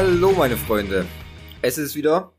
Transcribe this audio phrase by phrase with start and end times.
[0.00, 1.06] Hallo meine Freunde.
[1.60, 2.32] Es ist wieder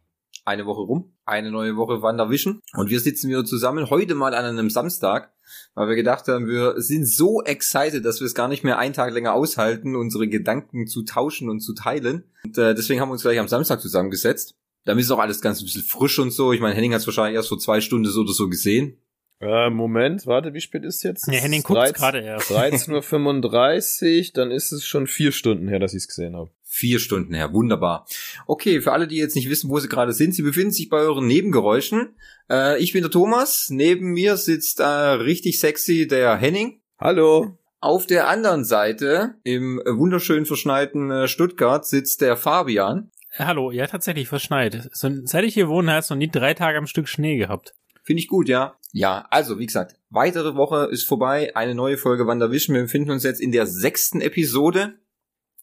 [0.45, 4.45] eine Woche rum, eine neue Woche Wanderwischen und wir sitzen wieder zusammen heute mal an
[4.45, 5.33] einem Samstag,
[5.75, 8.93] weil wir gedacht haben, wir sind so excited, dass wir es gar nicht mehr einen
[8.93, 12.31] Tag länger aushalten, unsere Gedanken zu tauschen und zu teilen.
[12.45, 14.55] Und äh, deswegen haben wir uns gleich am Samstag zusammengesetzt.
[14.85, 16.53] Damit ist auch alles ganz ein bisschen frisch und so.
[16.53, 19.01] Ich meine, Henning hat es wahrscheinlich erst vor zwei Stunden so oder so gesehen.
[19.41, 21.27] Äh, Moment, warte, wie spät ist jetzt?
[21.27, 22.51] Ja, Henning guckt gerade erst.
[22.51, 26.51] 13.35 Uhr, dann ist es schon vier Stunden her, dass ich es gesehen habe.
[26.79, 28.07] Vier Stunden her, wunderbar.
[28.47, 30.99] Okay, für alle, die jetzt nicht wissen, wo sie gerade sind, sie befinden sich bei
[30.99, 32.15] euren Nebengeräuschen.
[32.49, 36.79] Äh, ich bin der Thomas, neben mir sitzt äh, richtig sexy der Henning.
[36.97, 37.57] Hallo.
[37.81, 43.11] Auf der anderen Seite, im wunderschön verschneiten äh, Stuttgart, sitzt der Fabian.
[43.33, 44.89] Äh, Hallo, ja, tatsächlich verschneit.
[44.93, 47.73] So, seit ich hier wohne, hat es noch nie drei Tage am Stück Schnee gehabt.
[48.03, 48.77] Finde ich gut, ja.
[48.93, 52.73] Ja, also wie gesagt, weitere Woche ist vorbei, eine neue Folge Wanderwischen.
[52.73, 54.93] Wir befinden uns jetzt in der sechsten Episode.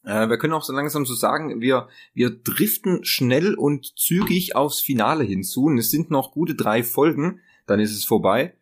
[0.07, 4.79] Äh, wir können auch so langsam so sagen, wir, wir driften schnell und zügig aufs
[4.79, 5.65] Finale hinzu.
[5.65, 8.53] Und es sind noch gute drei Folgen, dann ist es vorbei.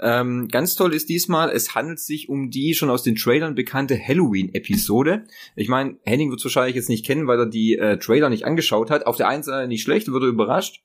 [0.00, 3.96] Ähm, ganz toll ist diesmal, es handelt sich um die schon aus den Trailern bekannte
[3.96, 5.26] Halloween-Episode.
[5.54, 8.44] Ich meine, Henning wird es wahrscheinlich jetzt nicht kennen, weil er die äh, Trailer nicht
[8.44, 9.06] angeschaut hat.
[9.06, 10.82] Auf der einen Seite nicht schlecht, wird er überrascht.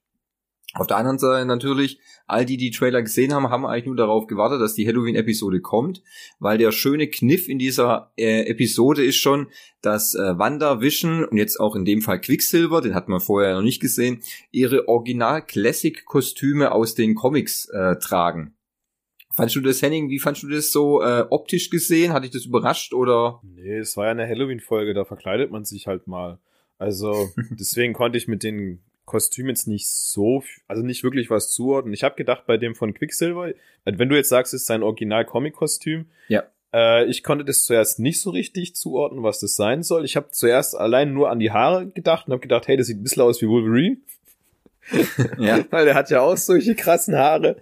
[0.76, 4.28] Auf der anderen Seite natürlich, all die, die Trailer gesehen haben, haben eigentlich nur darauf
[4.28, 6.04] gewartet, dass die Halloween-Episode kommt,
[6.38, 9.48] weil der schöne Kniff in dieser äh, Episode ist schon,
[9.82, 13.56] dass äh, Wanda, Vision und jetzt auch in dem Fall Quicksilver, den hat man vorher
[13.56, 18.54] noch nicht gesehen, ihre Original-Classic-Kostüme aus den Comics äh, tragen.
[19.34, 22.14] Fandst du das, Henning, wie fandst du das so äh, optisch gesehen?
[22.14, 23.40] Hat dich das überrascht oder?
[23.42, 26.40] Nee, es war ja eine Halloween-Folge, da verkleidet man sich halt mal.
[26.78, 31.94] Also deswegen konnte ich mit den Kostüm jetzt nicht so, also nicht wirklich was zuordnen.
[31.94, 33.52] Ich habe gedacht, bei dem von Quicksilver,
[33.84, 36.44] wenn du jetzt sagst, es ist sein Original-Comic-Kostüm, Ja.
[36.74, 40.06] äh, ich konnte das zuerst nicht so richtig zuordnen, was das sein soll.
[40.06, 42.98] Ich habe zuerst allein nur an die Haare gedacht und habe gedacht, hey, das sieht
[43.00, 43.98] ein bisschen aus wie Wolverine.
[45.38, 45.64] Ja.
[45.70, 47.58] Weil der hat ja auch solche krassen Haare.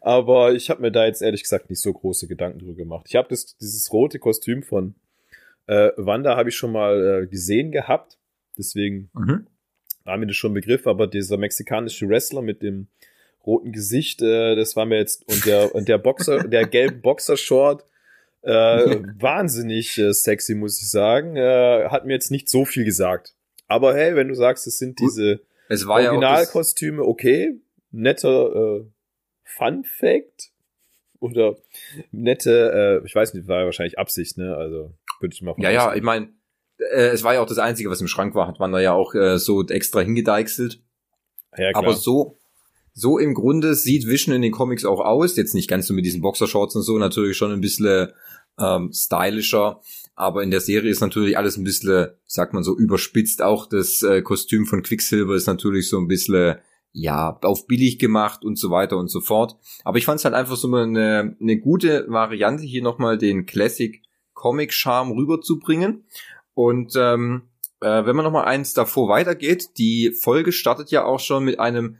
[0.00, 3.06] Aber ich habe mir da jetzt ehrlich gesagt nicht so große Gedanken drüber gemacht.
[3.08, 4.94] Ich habe dieses rote Kostüm von
[5.66, 8.16] äh, Wanda habe ich schon mal äh, gesehen gehabt.
[8.56, 9.46] Deswegen Mhm.
[10.04, 12.88] War mir das schon ein Begriff, aber dieser mexikanische Wrestler mit dem
[13.46, 17.84] roten Gesicht, äh, das war mir jetzt und der und der Boxer, der gelben Boxershort,
[18.42, 21.36] äh, wahnsinnig äh, sexy, muss ich sagen.
[21.36, 23.34] Äh, hat mir jetzt nicht so viel gesagt.
[23.68, 28.84] Aber hey, wenn du sagst, es sind diese Es Originalkostüme, okay, netter äh,
[29.44, 30.50] Fun Fact
[31.20, 31.56] oder
[32.10, 34.56] nette, äh, ich weiß nicht, war ja wahrscheinlich Absicht, ne?
[34.56, 36.30] Also würde ich mal Ja, ja, ich meine,
[36.92, 38.92] äh, es war ja auch das Einzige, was im Schrank war, hat man da ja
[38.92, 40.82] auch äh, so extra hingedeichselt.
[41.56, 41.84] ja, klar.
[41.84, 42.38] Aber so,
[42.92, 45.36] so im Grunde sieht Vision in den Comics auch aus.
[45.36, 48.08] Jetzt nicht ganz so mit diesen Boxershorts und so, natürlich schon ein bisschen
[48.58, 49.80] ähm, stylischer.
[50.14, 53.42] Aber in der Serie ist natürlich alles ein bisschen, sagt man so, überspitzt.
[53.42, 56.56] Auch das äh, Kostüm von Quicksilver ist natürlich so ein bisschen,
[56.92, 59.56] ja, auf billig gemacht und so weiter und so fort.
[59.84, 63.46] Aber ich fand es halt einfach so mal eine, eine gute Variante, hier nochmal den
[63.46, 64.02] Classic
[64.34, 66.04] Comic Charme rüberzubringen.
[66.62, 67.42] Und ähm,
[67.80, 71.58] äh, wenn man noch mal eins davor weitergeht, die Folge startet ja auch schon mit
[71.58, 71.96] einem,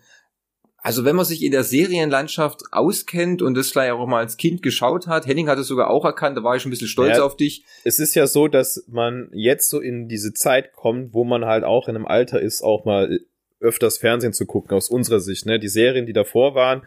[0.77, 4.63] also wenn man sich in der Serienlandschaft auskennt und das vielleicht auch mal als Kind
[4.63, 7.17] geschaut hat, Henning hat es sogar auch erkannt, da war ich schon ein bisschen stolz
[7.17, 7.25] Ja.
[7.25, 7.65] auf dich.
[7.85, 11.65] es ist ja so, dass man jetzt so in diese Zeit kommt, wo man halt
[11.65, 13.21] auch in einem Alter ist, auch mal
[13.61, 15.47] öfters Fernsehen zu gucken, aus unserer Sicht.
[15.47, 15.59] Ne?
[15.59, 16.87] Die Serien, die davor waren,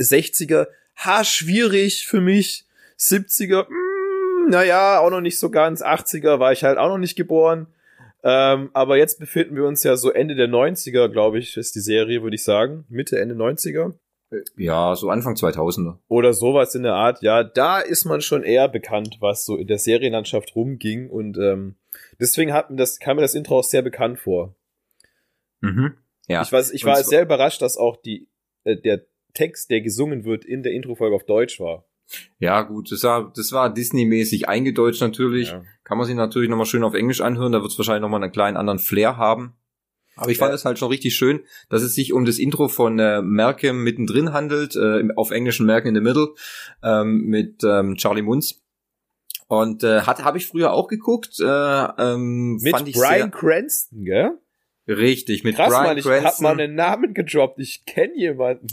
[0.00, 2.64] 60er, ha, schwierig für mich.
[2.98, 3.89] 70er, mm,
[4.48, 5.82] naja, auch noch nicht so ganz.
[5.82, 7.66] 80er war ich halt auch noch nicht geboren.
[8.22, 11.80] Ähm, aber jetzt befinden wir uns ja so Ende der 90er, glaube ich, ist die
[11.80, 12.84] Serie, würde ich sagen.
[12.88, 13.94] Mitte, Ende 90er.
[14.56, 15.96] Ja, so Anfang 2000er.
[16.06, 19.66] Oder sowas in der Art, ja, da ist man schon eher bekannt, was so in
[19.66, 21.74] der Serienlandschaft rumging und ähm,
[22.20, 24.54] deswegen hat mir das, kam mir das Intro auch sehr bekannt vor.
[25.60, 25.94] Mhm.
[26.28, 26.42] Ja.
[26.42, 28.28] Ich weiß, ich war zwar- sehr überrascht, dass auch die
[28.62, 29.02] äh, der
[29.34, 31.84] Text, der gesungen wird, in der Introfolge auf Deutsch war.
[32.38, 35.48] Ja, gut, das war, das war Disney-mäßig eingedeutscht natürlich.
[35.50, 35.62] Ja.
[35.84, 38.32] Kann man sich natürlich nochmal schön auf Englisch anhören, da wird es wahrscheinlich nochmal einen
[38.32, 39.54] kleinen anderen Flair haben.
[40.16, 40.54] Aber ich fand Ja.
[40.56, 41.40] es halt schon richtig schön,
[41.70, 45.94] dass es sich um das Intro von äh, Malcolm mittendrin handelt, äh, auf Englischen Malcolm
[45.94, 46.28] in the Middle,
[46.82, 48.60] ähm, mit ähm, Charlie Munz.
[49.48, 51.40] Und äh, hat habe ich früher auch geguckt.
[51.40, 54.38] Äh, ähm, Mit fand ich Brian Cranston, gell?
[54.86, 56.42] sehr richtig mit Krass, Brian Mann, ich hab Cranston.
[56.44, 57.58] mal einen Namen gedroppt.
[57.58, 58.66] Ich kenne jemanden.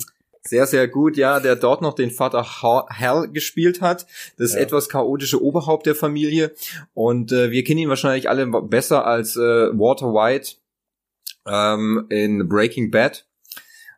[0.48, 4.08] Sehr, sehr gut, ja, der dort noch den Vater Hal gespielt hat,
[4.38, 4.60] das Ja.
[4.62, 6.54] etwas chaotische Oberhaupt der Familie.
[6.94, 10.56] Und äh, wir kennen ihn wahrscheinlich alle besser als äh, Walter White
[11.48, 13.26] ähm, in Breaking Bad.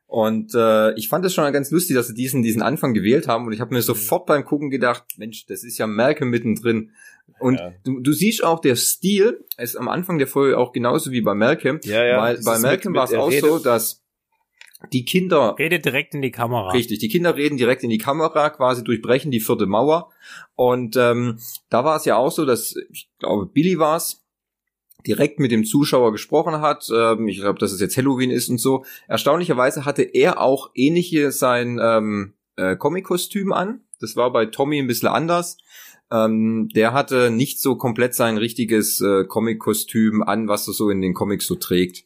[0.07, 3.45] Und äh, ich fand es schon ganz lustig, dass sie diesen, diesen Anfang gewählt haben.
[3.45, 6.91] Und ich habe mir sofort beim Gucken gedacht, Mensch, das ist ja Malcolm mittendrin.
[7.37, 7.73] Und Ja.
[7.83, 11.35] du, du siehst auch, der Stil ist am Anfang der Folge auch genauso wie bei
[11.35, 11.79] Malcolm.
[11.83, 12.19] Ja, ja.
[12.21, 14.01] Weil Das bei Malcolm war es auch so, dass
[14.93, 16.71] die Kinder Redet direkt in die Kamera.
[16.71, 20.09] Richtig, die Kinder reden direkt in die Kamera, quasi durchbrechen die vierte Mauer.
[20.55, 21.39] Und ähm,
[21.69, 24.23] da war es ja auch so, dass, ich glaube, Billy war es,
[25.05, 26.89] direkt mit dem Zuschauer gesprochen hat.
[26.93, 28.85] Ähm, ich glaube, dass es jetzt Halloween ist und so.
[29.07, 33.81] Erstaunlicherweise hatte er auch ähnliche sein ähm, äh, Comic-Kostüm an.
[33.99, 35.57] Das war bei Tommy ein bisschen anders.
[36.11, 41.01] Ähm, der hatte nicht so komplett sein richtiges äh, Comic-Kostüm an, was er so in
[41.01, 42.05] den Comics so trägt.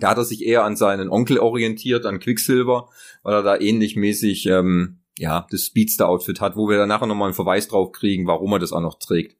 [0.00, 2.88] Da hat er sich eher an seinen Onkel orientiert, an Quicksilver,
[3.22, 7.28] weil er da ähnlich mäßig ähm, ja das Speedster-Outfit hat, wo wir dann nachher nochmal
[7.28, 9.36] einen Verweis drauf kriegen, warum er das auch noch trägt.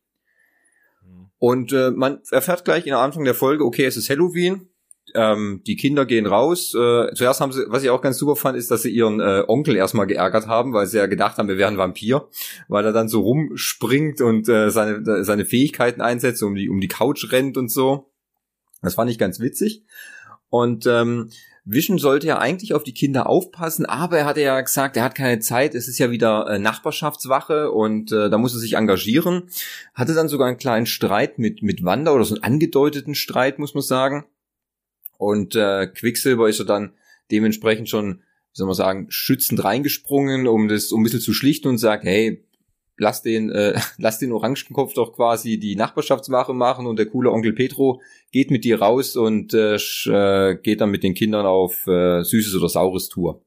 [1.39, 4.69] Und äh, man erfährt gleich in Anfang der Folge, okay, es ist Halloween.
[5.15, 6.75] Ähm, die Kinder gehen raus.
[6.75, 9.45] Äh, zuerst haben sie, was ich auch ganz super fand, ist, dass sie ihren äh,
[9.47, 12.29] Onkel erstmal geärgert haben, weil sie ja gedacht haben, wir wären Vampir,
[12.69, 16.89] weil er dann so rumspringt und äh, seine, seine Fähigkeiten einsetzt, um die, um die
[16.89, 18.11] Couch rennt und so.
[18.81, 19.83] Das fand ich ganz witzig.
[20.55, 21.31] Und ähm,
[21.65, 25.17] Vision sollte ja eigentlich auf die Kinder aufpassen, aber er hatte ja gesagt, er hat
[25.17, 29.49] keine Zeit, es ist ja wieder äh, Nachbarschaftswache und äh, da muss er sich engagieren.
[29.95, 33.75] Hatte dann sogar einen kleinen Streit mit, mit Wanda oder so einen angedeuteten Streit, muss
[33.75, 34.27] man sagen.
[35.19, 36.93] Und äh, Quicksilver ist ja dann
[37.33, 41.67] dementsprechend schon, wie soll man sagen, schützend reingesprungen, um das um ein bisschen zu schlichten
[41.67, 42.45] und sagt, hey,
[42.97, 47.53] lass den, äh, lass den Orangenkopf doch quasi die Nachbarschaftswache machen und der coole Onkel
[47.53, 48.01] Petro
[48.31, 52.55] geht mit dir raus und äh, äh, geht dann mit den Kindern auf äh, Süßes
[52.57, 53.43] oder Saures Tour.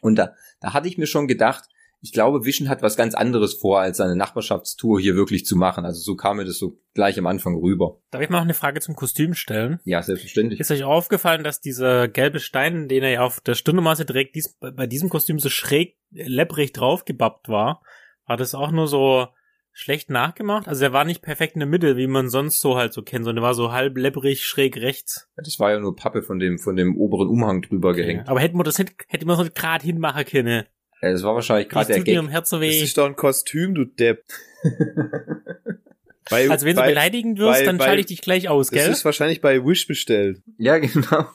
[0.00, 1.64] Und da, da hatte ich mir schon gedacht,
[2.04, 5.86] ich glaube, Vision hat was ganz anderes vor, als seine Nachbarschaftstour hier wirklich zu machen.
[5.86, 7.98] Also so kam mir das so gleich am Anfang rüber.
[8.10, 9.80] Darf ich mal noch eine Frage zum Kostüm stellen?
[9.84, 10.60] Ja, selbstverständlich.
[10.60, 14.52] Ist euch aufgefallen, dass dieser gelbe Stein, den er ja auf der Stirnmasse trägt, dies,
[14.60, 17.80] bei bei diesem Kostüm so schräg äh, lepprig draufgebappt war?
[18.26, 19.26] War das auch nur so
[19.72, 20.68] schlecht nachgemacht?
[20.68, 23.24] Also er war nicht perfekt in der Mitte, wie man sonst so halt so kennt,
[23.24, 25.28] sondern er war so halb lepprig schräg rechts.
[25.36, 28.28] Das war ja nur Pappe von dem, von dem oberen Umhang drüber gehängt.
[28.28, 30.64] Aber hätten wir das nicht, hätte man so gerade hinmachen können.
[31.00, 32.22] Äh, Das war wahrscheinlich gerade Das der tut mir Gag.
[32.22, 32.82] im Herzen Das weh.
[32.82, 34.22] ist doch ein Kostüm, du Depp.
[36.30, 38.82] Bei, Also wenn du bei- beleidigend wirst, bei- dann schalte ich dich gleich aus, Das
[38.84, 38.90] gell?
[38.90, 40.40] ist wahrscheinlich bei Wish bestellt.
[40.56, 41.26] Ja, genau.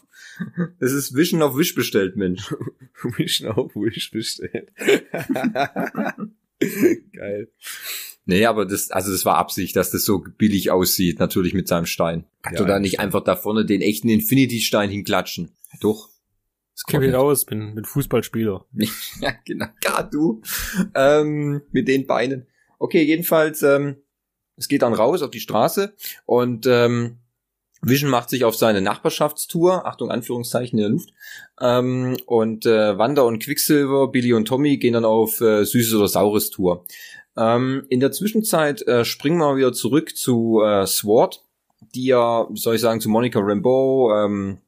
[0.80, 2.52] Das ist Vision auf Wish bestellt, Mensch.
[3.18, 4.72] Wish auf Wish bestellt.
[7.14, 7.50] Geil.
[8.26, 11.86] Nee, aber das, also das war Absicht, dass das so billig aussieht, natürlich mit seinem
[11.88, 12.26] Stein.
[12.44, 13.06] Kannst Ja, du da nicht stimmt.
[13.06, 15.56] einfach da vorne den echten Infinity-Stein hinklatschen?
[15.82, 16.10] Doch.
[16.76, 18.66] Das Kenn mich aus, bin, bin Fußballspieler.
[19.22, 19.66] Ja, genau.
[19.82, 20.42] Gar du.
[20.96, 22.48] Ähm, mit den Beinen.
[22.78, 23.98] Okay, jedenfalls, ähm,
[24.56, 25.96] es geht dann raus auf die Straße
[26.26, 27.18] und ähm,
[27.82, 31.10] Vision macht sich auf seine Nachbarschaftstour, Achtung, Anführungszeichen in der Luft,
[31.62, 36.08] ähm, und äh, Wanda und Quicksilver, Billy und Tommy gehen dann auf äh, Süßes oder
[36.08, 36.86] Saures Tour.
[37.38, 41.44] Ähm, in der Zwischenzeit äh, springen wir wieder zurück zu äh, SWAT,
[41.96, 44.60] die ja, wie soll ich sagen, zu Monica Rambeau, ähm,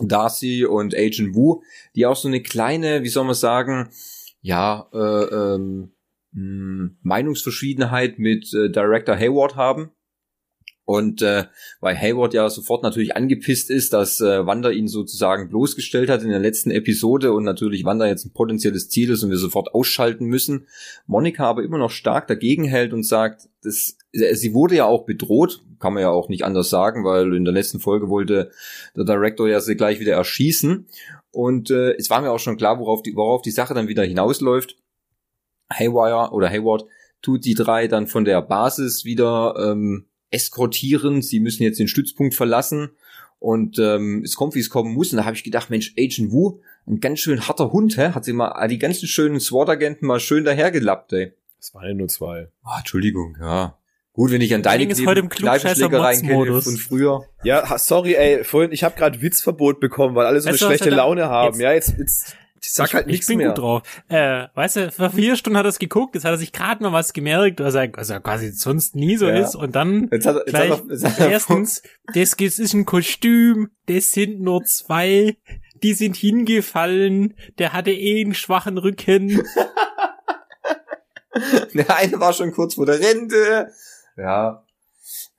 [0.00, 1.62] Darcy und Agent Wu,
[1.94, 3.90] die auch so eine kleine, wie soll man sagen,
[4.40, 5.92] ja, äh, ähm,
[6.32, 9.90] mh, Meinungsverschiedenheit mit äh, Director Hayward haben.
[10.88, 11.44] Und äh,
[11.80, 16.30] weil Hayward ja sofort natürlich angepisst ist, dass äh, Wanda ihn sozusagen bloßgestellt hat in
[16.30, 20.24] der letzten Episode und natürlich Wanda jetzt ein potenzielles Ziel ist und wir sofort ausschalten
[20.24, 20.66] müssen.
[21.06, 25.04] Monika aber immer noch stark dagegen hält und sagt, das, äh, sie wurde ja auch
[25.04, 28.50] bedroht, kann man ja auch nicht anders sagen, weil in der letzten Folge wollte
[28.96, 30.86] der Director ja sie gleich wieder erschießen.
[31.32, 34.04] Und äh, es war mir auch schon klar, worauf die, worauf die Sache dann wieder
[34.04, 34.78] hinausläuft.
[35.70, 36.86] Haywire oder Hayward
[37.20, 41.22] tut die drei dann von der Basis wieder ähm, eskortieren.
[41.22, 42.90] Sie müssen jetzt den Stützpunkt verlassen.
[43.40, 45.12] Und ähm, es kommt, wie es kommen muss.
[45.12, 48.10] Und da habe ich gedacht, Mensch, Agent Wu, ein ganz schön harter Hund, hä?
[48.10, 51.32] Hat sie mal die ganzen schönen SWAT-Agenten mal schön dahergelappt, ey.
[51.60, 52.48] Es waren ja nur zwei.
[52.64, 53.76] Ah, Entschuldigung, ja.
[54.12, 57.24] Gut, wenn ich an deine Kneipenschlägereien kenne von früher.
[57.44, 61.26] Ja, sorry, ey, vorhin, ich habe gerade Witzverbot bekommen, weil alle so eine schlechte Laune
[61.28, 61.54] haben.
[61.54, 63.48] jetzt- ja, jetzt, jetzt ich sag halt ich, nichts ich bin mehr.
[63.48, 63.82] gut drauf.
[64.08, 66.82] Äh, weißt du, vor vier Stunden hat er es geguckt, jetzt hat er sich gerade
[66.82, 69.36] noch was gemerkt, was er, was er quasi sonst nie so Ja.
[69.38, 69.54] ist.
[69.54, 71.82] Und dann Jetzt hat er, jetzt gleich, hat er, jetzt hat er erstens,
[72.14, 75.36] das ist ein Kostüm, das sind nur zwei,
[75.82, 79.42] die sind hingefallen, der hatte eh einen schwachen Rücken.
[81.74, 83.68] Der eine war schon kurz vor der Rente.
[84.16, 84.64] Ja.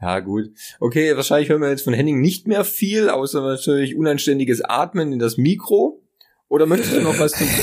[0.01, 0.51] Ja, gut.
[0.79, 5.19] Okay, wahrscheinlich hören wir jetzt von Henning nicht mehr viel, außer natürlich unanständiges Atmen in
[5.19, 6.01] das Mikro.
[6.49, 7.47] Oder möchtest du noch was tun?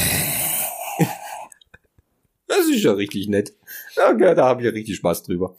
[2.49, 3.55] Das ist ja richtig nett.
[3.97, 5.57] Okay, da habe ich ja richtig Spaß drüber.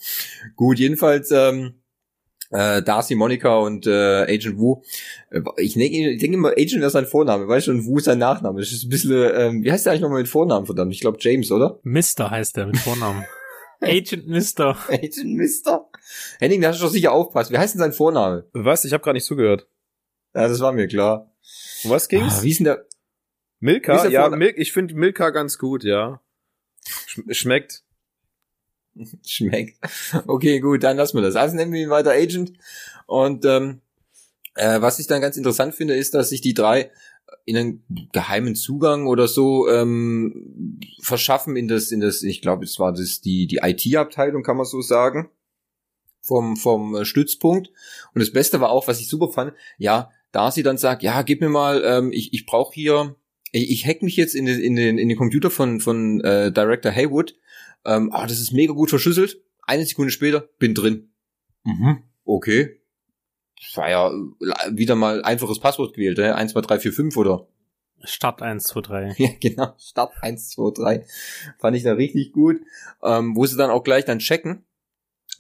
[0.56, 1.76] Gut, jedenfalls, ähm,
[2.50, 4.82] äh, Darcy, Monica und äh, Agent Wu.
[5.30, 8.06] Äh, Ich denke, ich denke immer, Agent wäre sein Vorname, weißt du, und Wu ist
[8.06, 8.62] sein Nachname.
[8.62, 10.94] Das ist ein bisschen, ähm, wie heißt der eigentlich nochmal mit Vornamen, verdammt?
[10.94, 11.80] Ich glaube James, oder?
[11.84, 13.26] Mister heißt der mit Vornamen.
[13.82, 14.78] Agent Mister.
[14.88, 15.90] Agent Mister.
[16.40, 17.52] Henning, da hast du doch sicher aufpasst.
[17.52, 18.46] Wie heißt denn sein Vorname?
[18.54, 18.86] Was?
[18.86, 19.68] Ich habe gerade nicht zugehört.
[20.34, 21.32] Ja, das war mir klar.
[21.84, 22.40] Um was ging's?
[22.40, 22.87] Ah, wie ist denn der?
[23.60, 24.08] Milka?
[24.08, 26.22] Ja, Vorna- Milk, ich finde Milka ganz gut, ja.
[26.88, 27.84] Sch schmeckt.
[29.26, 29.78] Schmeckt.
[30.26, 31.36] Okay, gut, dann lassen wir das.
[31.36, 32.54] Also nennen wir ihn weiter Agent.
[33.06, 33.82] Und ähm,
[34.56, 36.92] äh, was ich dann ganz interessant finde, ist, dass sich die drei
[37.46, 42.80] in einen geheimen Zugang oder so ähm, verschaffen in das, in das, ich glaube, es
[42.80, 45.30] war das die die IT-Abteilung, kann man so sagen,
[46.22, 47.70] vom vom äh, Stützpunkt.
[48.14, 51.22] Und das Beste war auch, was ich super fand, ja, da sie dann sagt, ja,
[51.22, 53.16] gib mir mal, ähm, ich ich brauche hier,
[53.52, 56.52] ich, ich hack mich jetzt in den in den in den Computer von von äh,
[56.52, 57.36] Director Haywood.
[57.86, 59.42] Ähm, ah, das ist mega gut verschlüsselt.
[59.64, 61.10] Eine Sekunde später bin drin.
[61.64, 62.04] Mhm.
[62.26, 62.82] Okay.
[63.60, 66.36] Das war ja äh, wieder mal einfaches Passwort gewählt, ne?
[66.36, 67.48] 1, 2, 3, 4, 5 oder?
[68.04, 69.16] Start 1, 2, 3.
[69.18, 69.74] Ja, genau.
[69.80, 71.06] Start 1, 2, 3.
[71.58, 72.62] Fand ich da richtig gut.
[73.04, 74.64] Ähm, wo sie dann auch gleich dann checken,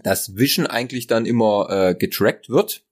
[0.03, 2.83] dass Vision eigentlich dann immer äh, getrackt wird.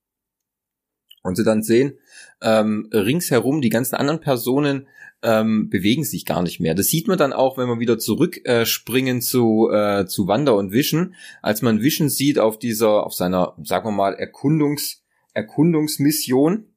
[1.24, 1.98] Und sie dann sehen,
[2.42, 4.88] ähm, ringsherum die ganzen anderen Personen
[5.26, 6.76] ähm, bewegen sich gar nicht mehr.
[6.76, 10.72] Das sieht man dann auch, wenn wir wieder zurück äh, zu äh, zu Wanda und
[10.72, 15.04] Vision, als man Vision sieht auf dieser auf seiner sagen wir mal Erkundungs
[15.34, 16.68] Erkundungsmission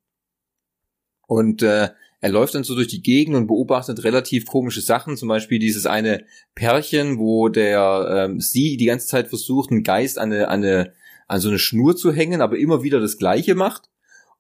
[1.27, 1.91] und äh,
[2.21, 5.87] er läuft dann so durch die Gegend und beobachtet relativ komische Sachen, zum Beispiel dieses
[5.87, 6.25] eine
[6.57, 10.95] Pärchen, wo der ähm, sie die ganze Zeit versucht, einen Geist an eine, an eine
[11.29, 13.91] an so eine Schnur zu hängen, aber immer wieder das Gleiche macht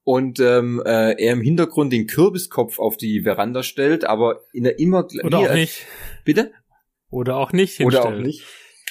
[0.08, 4.78] und ähm, äh, er im Hintergrund den Kürbiskopf auf die Veranda stellt, aber in der
[4.78, 5.86] immer Oder auch als- nicht.
[6.24, 6.50] Bitte?
[7.10, 8.26] Oder auch nicht Oder auch hinstellt.
[8.26, 8.44] nicht.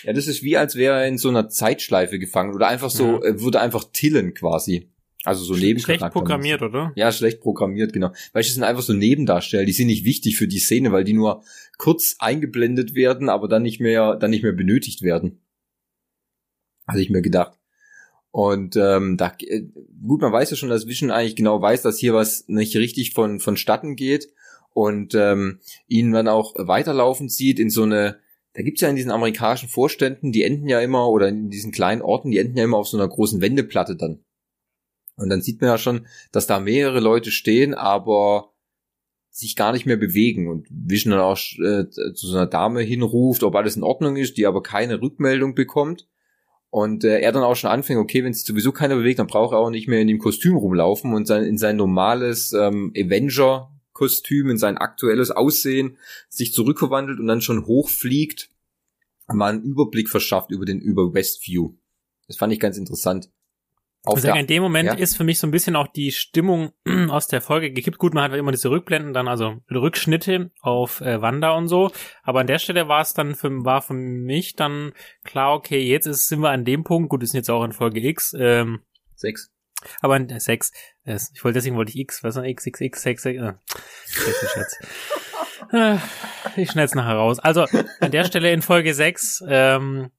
[0.04, 3.24] Ja, das ist wie als wäre er in so einer Zeitschleife gefangen oder einfach so
[3.24, 3.30] Ja.
[3.30, 4.92] äh, würde einfach tillen quasi.
[5.24, 6.92] Also so neben Schlecht programmiert, oder?
[6.96, 8.12] Ja, schlecht programmiert, genau.
[8.34, 11.14] Weil es sind einfach so Nebendarsteller, die sind nicht wichtig für die Szene, weil die
[11.14, 11.44] nur
[11.80, 15.42] kurz eingeblendet werden, aber dann nicht mehr, dann nicht mehr benötigt werden.
[16.88, 17.58] Hatte ich mir gedacht.
[18.32, 19.64] Und ähm, da, äh,
[20.06, 23.14] gut, man weiß ja schon, dass Vision eigentlich genau weiß, dass hier was nicht richtig
[23.14, 24.28] von vonstatten geht
[24.74, 28.20] und ähm, ihn dann auch weiterlaufen sieht in so eine,
[28.54, 32.02] da gibt's ja in diesen amerikanischen Vorständen, die enden ja immer, oder in diesen kleinen
[32.02, 34.24] Orten, die enden ja immer auf so einer großen Wendeplatte dann.
[35.16, 38.54] Und dann sieht man ja schon, dass da mehrere Leute stehen, aber
[39.32, 43.44] sich gar nicht mehr bewegen und Vision dann auch äh, zu so einer Dame hinruft,
[43.44, 46.08] ob alles in Ordnung ist, die aber keine Rückmeldung bekommt.
[46.70, 49.54] Und äh, er dann auch schon anfängt, okay, wenn sich sowieso keiner bewegt, dann braucht
[49.54, 54.50] er auch nicht mehr in dem Kostüm rumlaufen und sein, in sein normales ähm, Avenger-Kostüm,
[54.50, 55.98] in sein aktuelles Aussehen
[56.30, 58.50] sich zurückverwandelt und dann schon hochfliegt
[59.28, 61.74] und mal einen Überblick verschafft über den über Westview.
[62.28, 63.30] Das fand ich ganz interessant.
[64.08, 64.94] Auf Ich sage, in dem Moment ja.
[64.96, 66.72] ist für mich so ein bisschen auch die Stimmung
[67.10, 67.98] aus der Folge gekippt.
[67.98, 71.92] Gut, man hat immer diese Rückblenden, dann also Rückschnitte auf äh, Wanda und so.
[72.24, 76.06] Aber an der Stelle war es dann für, war für mich dann klar, okay, jetzt
[76.06, 77.10] ist, sind wir an dem Punkt.
[77.10, 78.34] Gut, wir sind jetzt auch in Folge X.
[78.38, 78.82] Ähm,
[79.16, 79.52] Sechs.
[80.02, 80.72] aber in äh, 6.
[81.06, 83.54] Äh, ich wollte deswegen wollte ich X, was war X, X, X, 6, 6, äh,
[84.08, 84.78] Schätze.
[85.72, 85.98] Äh,
[86.62, 87.40] ich schneid's nachher raus.
[87.40, 87.66] Also,
[88.00, 90.12] an der Stelle in Folge 6, ähm,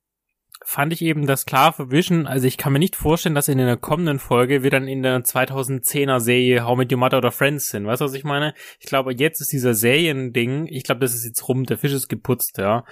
[0.69, 2.27] fand ich eben das klar für Vision.
[2.27, 5.21] Also ich kann mir nicht vorstellen, dass in der kommenden Folge wir dann in der
[5.21, 7.87] 2010er Serie How Met Your Mother oder Friends sind.
[7.87, 8.53] Weißt du, was ich meine?
[8.79, 12.09] Ich glaube, jetzt ist dieser Seriending, ich glaube, das ist jetzt rum, der Fisch ist
[12.09, 12.85] geputzt, ja.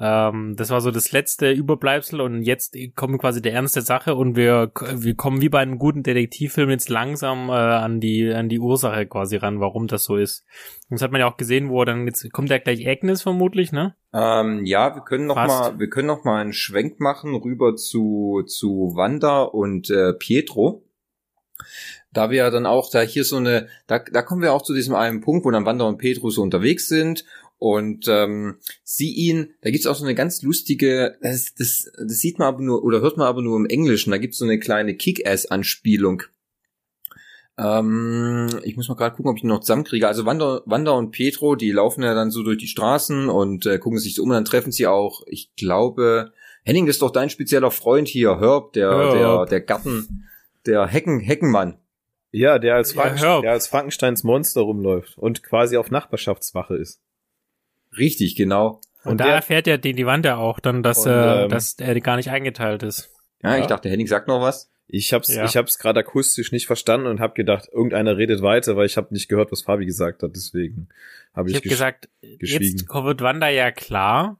[0.00, 4.16] Ähm, das war so das letzte Überbleibsel und jetzt kommt quasi der Ernst der Sache
[4.16, 8.48] und wir, wir kommen wie bei einem guten Detektivfilm jetzt langsam äh, an die an
[8.48, 10.44] die Ursache quasi ran, warum das so ist.
[10.90, 13.70] Und das hat man ja auch gesehen, wo dann jetzt kommt ja gleich Agnes vermutlich,
[13.70, 13.94] ne?
[14.12, 15.72] Ähm, ja, wir können noch Fast.
[15.72, 20.82] mal, wir können noch mal einen Schwenk machen rüber zu zu Wanda und äh, Pietro.
[22.12, 24.74] Da wir ja dann auch da hier so eine, da, da kommen wir auch zu
[24.74, 27.24] diesem einen Punkt, wo dann Wanda und Pietro so unterwegs sind
[27.58, 32.38] und ähm, sie ihn, da gibt's auch so eine ganz lustige, das, das, das sieht
[32.38, 34.10] man aber nur oder hört man aber nur im Englischen.
[34.10, 36.22] Da gibt's so eine kleine Kick-Ass-Anspielung.
[37.56, 40.08] Ähm, ich muss mal gerade gucken, ob ich ihn noch zusammenkriege.
[40.08, 43.78] Also Wanda, Wanda und Pietro, die laufen ja dann so durch die Straßen und äh,
[43.78, 46.32] gucken sich so um und dann treffen sie auch, ich glaube,
[46.64, 49.12] Henning, das ist doch dein spezieller Freund hier, Herb, der, Herb.
[49.12, 50.24] der, der Garten,
[50.66, 51.78] der Hecken, Heckenmann.
[52.32, 57.00] Ja, der als, Ja, der als Frankensteins Monster rumläuft und quasi auf Nachbarschaftswache ist.
[57.96, 58.80] Richtig, genau.
[59.04, 61.42] Und, Und da der- erfährt ja die, die Wand ja auch dann, dass, Und, äh,
[61.44, 63.10] ähm, dass er gar nicht eingeteilt ist.
[63.42, 63.66] Ja, ich Ja.
[63.66, 64.70] dachte, Henning sagt noch was.
[64.86, 65.44] Ich hab's, Ja.
[65.44, 69.12] ich hab's gerade akustisch nicht verstanden und hab gedacht, irgendeiner redet weiter, weil ich habe
[69.12, 70.30] nicht gehört, was Fabi gesagt hat.
[70.34, 70.88] Deswegen
[71.34, 72.08] habe Ich ich, gesch- gesagt,
[72.38, 72.78] geschwiegen.
[72.78, 74.38] jetzt wird Wanda ja klar,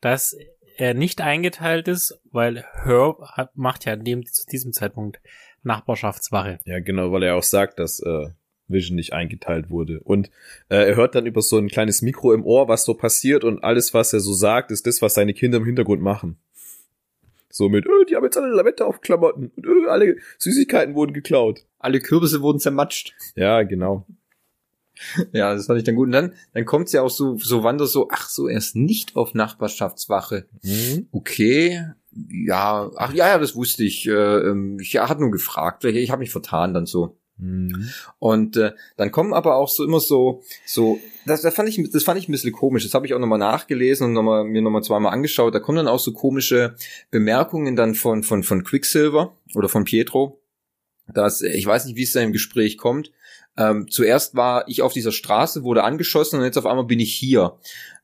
[0.00, 0.36] dass
[0.76, 5.20] er nicht eingeteilt ist, weil Herb hat, macht ja in dem, zu diesem Zeitpunkt
[5.62, 6.58] Nachbarschaftswache.
[6.64, 8.28] Ja, genau, weil er auch sagt, dass äh,
[8.68, 10.00] Vision nicht eingeteilt wurde.
[10.00, 10.30] Und
[10.68, 13.62] äh, er hört dann über so ein kleines Mikro im Ohr, was so passiert und
[13.62, 16.38] alles, was er so sagt, ist das, was seine Kinder im Hintergrund machen.
[17.50, 21.12] So mit, öh, die haben jetzt alle Lavette auf Klamotten und öh, alle Süßigkeiten wurden
[21.12, 21.64] geklaut.
[21.78, 23.14] Alle Kürbisse wurden zermatscht.
[23.36, 24.06] Ja, genau.
[25.32, 26.06] Ja, das fand ich dann gut.
[26.06, 29.16] Und dann, dann kommt's ja auch so, so Wander so, ach so, er ist nicht
[29.16, 30.46] auf Nachbarschaftswache.
[30.62, 31.08] Mhm.
[31.12, 31.84] Okay,
[32.30, 34.06] ja, ach ja, ja, das wusste ich.
[34.06, 37.16] Äh, ähm, ich er hat nur gefragt, ich habe mich vertan dann so.
[37.36, 37.90] Mhm.
[38.18, 42.04] Und äh, dann kommen aber auch so immer so, so, das, das fand ich, das
[42.04, 42.84] fand ich ein bisschen komisch.
[42.84, 45.54] Das habe ich auch nochmal nachgelesen und noch mal, mir nochmal zweimal angeschaut.
[45.54, 46.76] Da kommen dann auch so komische
[47.10, 50.40] Bemerkungen dann von von von Quicksilver oder von Pietro.
[51.12, 53.10] Dass äh, ich weiß nicht, wie es da im Gespräch kommt.
[53.56, 57.14] Ähm, zuerst war ich auf dieser Straße, wurde angeschossen und jetzt auf einmal bin ich
[57.14, 57.56] hier,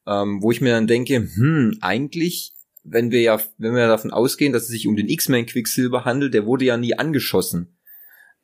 [0.06, 4.52] ähm, wo ich mir dann denke, hm, eigentlich wenn wir ja, wenn wir davon ausgehen,
[4.52, 7.76] dass es sich um den X-Men Quicksilver handelt, der wurde ja nie angeschossen.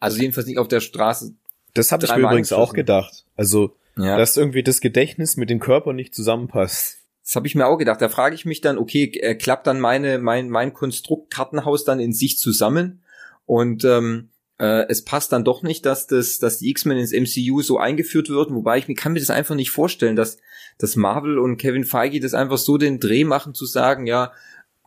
[0.00, 1.34] Also jedenfalls nicht auf der Straße.
[1.74, 3.24] Das habe ich mir übrigens auch gedacht.
[3.36, 4.16] Also, Ja.
[4.16, 6.98] dass irgendwie das Gedächtnis mit dem Körper nicht zusammenpasst.
[7.24, 8.00] Das habe ich mir auch gedacht.
[8.00, 11.98] Da frage ich mich dann, okay, äh, klappt dann meine, mein, mein Konstrukt Kartenhaus dann
[11.98, 13.02] in sich zusammen
[13.46, 17.62] und ähm, äh, es passt dann doch nicht, dass das, dass die X-Men ins MCU
[17.62, 20.38] so eingeführt würden, wobei ich mir kann mir das einfach nicht vorstellen, dass,
[20.78, 24.32] dass Marvel und Kevin Feige das einfach so den Dreh machen zu sagen, ja,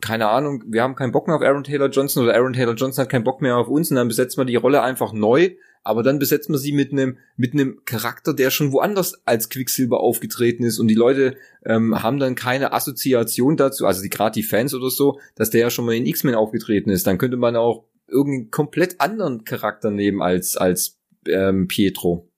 [0.00, 3.02] keine Ahnung, wir haben keinen Bock mehr auf Aaron Taylor Johnson oder Aaron Taylor Johnson
[3.02, 5.50] hat keinen Bock mehr auf uns und dann besetzen wir die Rolle einfach neu,
[5.82, 10.00] aber dann besetzen wir sie mit einem mit einem Charakter, der schon woanders als Quicksilver
[10.00, 14.42] aufgetreten ist und die Leute ähm, haben dann keine Assoziation dazu, also die gerade die
[14.42, 17.06] Fans oder so, dass der ja schon mal in X-Men aufgetreten ist.
[17.06, 22.28] Dann könnte man auch irgendeinen komplett anderen Charakter nehmen als als ähm, Pietro.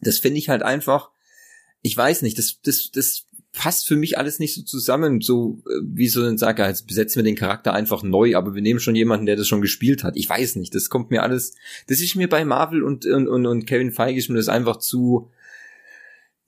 [0.00, 1.10] Das finde ich halt einfach,
[1.82, 5.80] ich weiß nicht, das das das passt für mich alles nicht so zusammen, so äh,
[5.82, 8.96] wie so ein Sager, jetzt besetzen wir den Charakter einfach neu, aber wir nehmen schon
[8.96, 10.16] jemanden, der das schon gespielt hat.
[10.16, 11.54] Ich weiß nicht, das kommt mir alles,
[11.86, 14.78] das ist mir bei Marvel und und und, und Kevin Feige ist mir das einfach
[14.78, 15.30] zu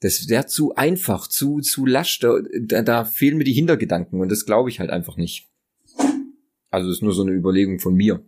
[0.01, 4.29] das wäre zu einfach, zu zu lasch, da, da, da fehlen mir die Hintergedanken und
[4.31, 5.47] das glaube ich halt einfach nicht.
[6.69, 8.23] Also das ist nur so eine Überlegung von mir.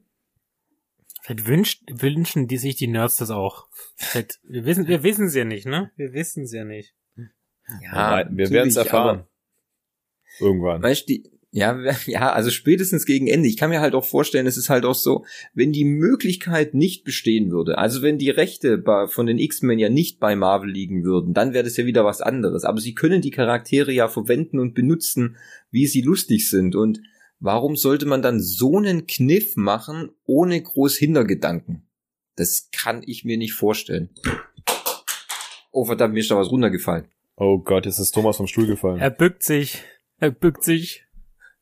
[1.21, 3.67] Vielleicht wünscht, wünschen die sich die Nerds das auch.
[3.97, 5.91] Vielleicht, wir wissen, wir wissen es ja nicht, ne?
[5.97, 6.95] Wir wissen es ja nicht.
[7.83, 9.25] Ja, wir werden es erfahren.
[10.39, 10.81] Irgendwann.
[10.81, 11.15] Weißt du,
[11.51, 13.47] ja, ja, also spätestens gegen Ende.
[13.47, 17.03] Ich kann mir halt auch vorstellen, es ist halt auch so, wenn die Möglichkeit nicht
[17.03, 21.03] bestehen würde, also wenn die Rechte bei, von den X-Men ja nicht bei Marvel liegen
[21.03, 22.63] würden, dann wäre das ja wieder was anderes.
[22.65, 25.37] Aber sie können die Charaktere ja verwenden und benutzen,
[25.71, 26.75] wie sie lustig sind.
[26.75, 27.01] Und
[27.39, 31.87] warum sollte man dann so einen Kniff machen, ohne groß Hintergedanken?
[32.35, 34.09] Das kann ich mir nicht vorstellen.
[35.71, 37.05] Oh verdammt, mir ist da was runtergefallen.
[37.39, 38.99] Oh Gott, jetzt ist Thomas vom Stuhl gefallen.
[38.99, 39.83] Er bückt sich.
[40.19, 41.05] Er bückt sich.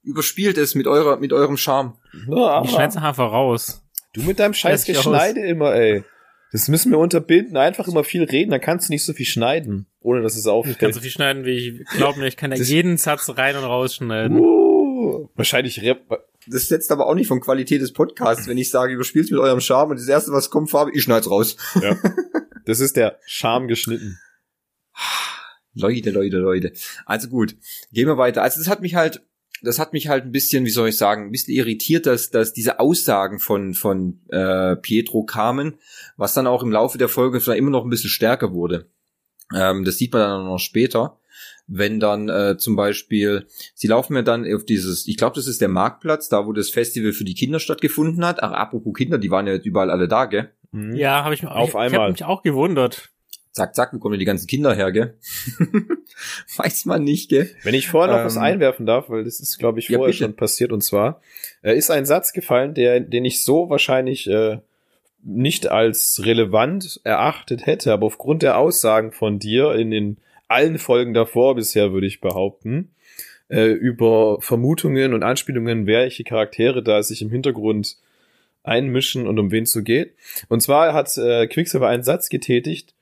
[0.02, 1.94] Überspielt es mit eurer, mit eurem Charme.
[2.32, 3.84] Ah, Ich schneid's einfach raus.
[4.14, 4.86] du mit deinem scheiß.
[4.86, 6.04] Geschneide immer, ey.
[6.52, 7.58] Das müssen wir unterbinden.
[7.58, 10.46] Einfach immer viel reden, dann kannst du nicht so viel schneiden, ohne dass es Ich
[10.46, 10.94] kann auffällt.
[10.96, 12.28] so viel schneiden, wie ich glaube mir.
[12.28, 14.40] Ich kann da jeden Satz rein und rausschneiden.
[14.40, 16.28] Uh, wahrscheinlich Rap.
[16.48, 19.60] Das setzt aber auch nicht von Qualität des Podcasts, wenn ich sage, überspielt mit eurem
[19.60, 21.58] Charme und das erste, was kommt, Farbe, ich schneid's raus.
[21.82, 21.98] Ja.
[22.66, 24.18] Das ist der Charme geschnitten.
[25.80, 26.74] Leute, Leute, Leute.
[27.06, 27.56] Also gut,
[27.92, 28.42] gehen wir weiter.
[28.44, 29.22] Also das hat mich halt,
[29.62, 32.54] das hat mich halt ein bisschen, wie soll ich sagen, ein bisschen irritiert, dass, dass
[32.54, 35.76] diese Aussagen von, von äh, Pietro kamen,
[36.16, 38.88] was dann auch im Laufe der Folge vielleicht immer noch ein bisschen stärker wurde.
[39.56, 41.20] Ähm, das sieht man dann auch noch später,
[41.68, 45.62] wenn dann äh, zum Beispiel, sie laufen ja dann auf dieses, ich glaube, das ist
[45.62, 48.42] der Marktplatz, da wo das Festival für die Kinder stattgefunden hat.
[48.42, 50.52] Ach, apropos Kinder, die waren ja jetzt überall alle da, gell?
[50.72, 50.96] Mhm.
[50.96, 52.00] Ja, habe ich mir Auf ich, Ich einmal.
[52.02, 53.10] habe mich auch gewundert.
[53.52, 55.16] Zack, zack, wo kommen die ganzen Kinder her, gell?
[56.58, 57.50] Weiß man nicht, gell?
[57.64, 60.12] Wenn ich vorher noch was Ähm, einwerfen darf, weil das ist, glaube ich, Ja, vorher
[60.14, 60.24] bitte.
[60.26, 61.22] schon passiert, und zwar
[61.64, 64.60] äh, ist ein Satz gefallen, der, den ich so wahrscheinlich äh,
[65.24, 71.14] nicht als relevant erachtet hätte, aber aufgrund der Aussagen von dir in den allen Folgen
[71.14, 72.92] davor bisher, würde ich behaupten,
[73.50, 77.98] äh, über Vermutungen und Anspielungen, welche Charaktere da sich im Hintergrund
[78.64, 80.14] einmischen und um wen es so geht.
[80.50, 82.94] Und zwar hat äh, Quicksilver einen Satz getätigt,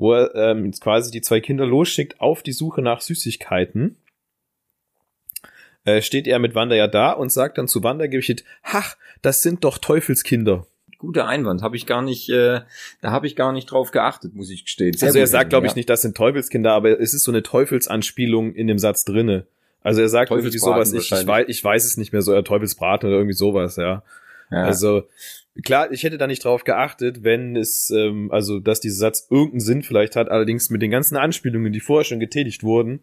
[0.00, 3.96] wo er ähm, quasi die zwei Kinder losschickt auf die Suche nach Süßigkeiten.
[5.84, 9.42] Äh, steht er mit Wanda ja da und sagt dann zu Wanda gerichtet, ach, das
[9.42, 10.66] sind doch Teufelskinder.
[10.98, 12.60] Guter Einwand, habe ich gar nicht, äh,
[13.00, 14.94] da habe ich gar nicht drauf geachtet, muss ich gestehen.
[14.94, 15.76] Sehr also er sagt, glaube ich, ja.
[15.76, 19.46] nicht, das sind Teufelskinder, aber es ist so eine Teufelsanspielung in dem Satz drinne.
[19.82, 22.44] Also er sagt irgendwie sowas, ich, ich, weiß, ich weiß es nicht mehr so, er
[22.44, 24.02] Teufelsbraten oder irgendwie sowas, ja.
[24.50, 24.64] Ja.
[24.64, 25.04] Also
[25.64, 29.60] klar, ich hätte da nicht drauf geachtet, wenn es, ähm, also dass dieser Satz irgendeinen
[29.60, 33.00] Sinn vielleicht hat, allerdings mit den ganzen Anspielungen, die vorher schon getätigt wurden,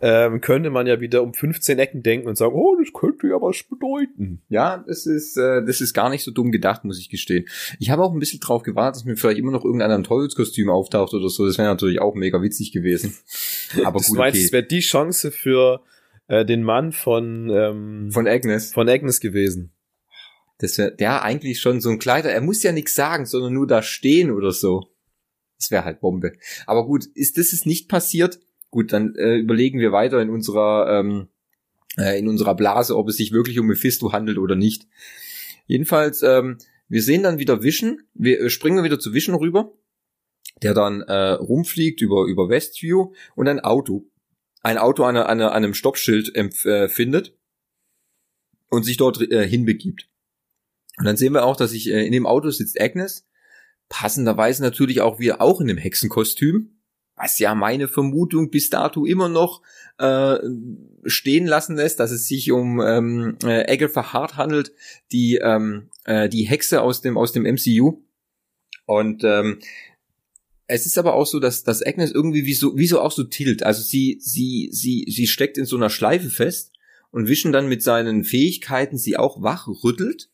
[0.00, 3.34] ähm, könnte man ja wieder um 15 Ecken denken und sagen, oh, das könnte ja
[3.34, 4.40] was bedeuten.
[4.48, 7.46] Ja, das ist, äh, das ist gar nicht so dumm gedacht, muss ich gestehen.
[7.80, 10.70] Ich habe auch ein bisschen drauf gewartet, dass mir vielleicht immer noch irgendeiner im Teufelskostüm
[10.70, 11.46] auftaucht oder so.
[11.46, 13.14] Das wäre natürlich auch mega witzig gewesen.
[13.84, 14.44] Aber Das gut, meinst, okay.
[14.44, 15.80] es wäre die Chance für
[16.28, 18.72] äh, den Mann von ähm, Von Agnes.
[18.72, 19.72] von Agnes gewesen.
[20.58, 22.32] Das wäre der eigentlich schon so ein Kleider.
[22.32, 24.88] Er muss ja nichts sagen, sondern nur da stehen oder so.
[25.58, 26.32] Das wäre halt Bombe.
[26.66, 28.40] Aber gut, ist das ist nicht passiert?
[28.70, 31.28] Gut, dann äh, überlegen wir weiter in unserer ähm,
[31.96, 34.86] äh, in unserer Blase, ob es sich wirklich um Mephisto handelt oder nicht.
[35.66, 38.02] Jedenfalls, ähm, wir sehen dann wieder Vision.
[38.14, 39.72] Wir äh, springen wieder zu Vision rüber,
[40.62, 44.06] der dann äh, rumfliegt über über Westview und ein Auto,
[44.62, 47.36] ein Auto an, an, an einem Stoppschild empf- äh, findet
[48.70, 50.08] und sich dort äh, hinbegibt.
[50.98, 53.26] Und dann sehen wir auch, dass sich äh, in dem Auto sitzt Agnes,
[53.88, 56.78] passenderweise natürlich auch wir auch in dem Hexenkostüm,
[57.16, 59.62] was ja meine Vermutung bis dato immer noch
[59.98, 60.36] äh,
[61.04, 64.72] stehen lassen lässt, dass es sich um ähm, äh, Agatha Hart handelt,
[65.10, 68.02] die ähm, äh, die Hexe aus dem aus dem MCU.
[68.86, 69.58] Und ähm,
[70.68, 73.24] es ist aber auch so, dass, dass Agnes irgendwie wie so, wie so auch so
[73.24, 73.62] tilt.
[73.62, 76.72] Also sie, sie, sie, sie steckt in so einer Schleife fest
[77.10, 80.30] und Vision dann mit seinen Fähigkeiten sie auch wach rüttelt.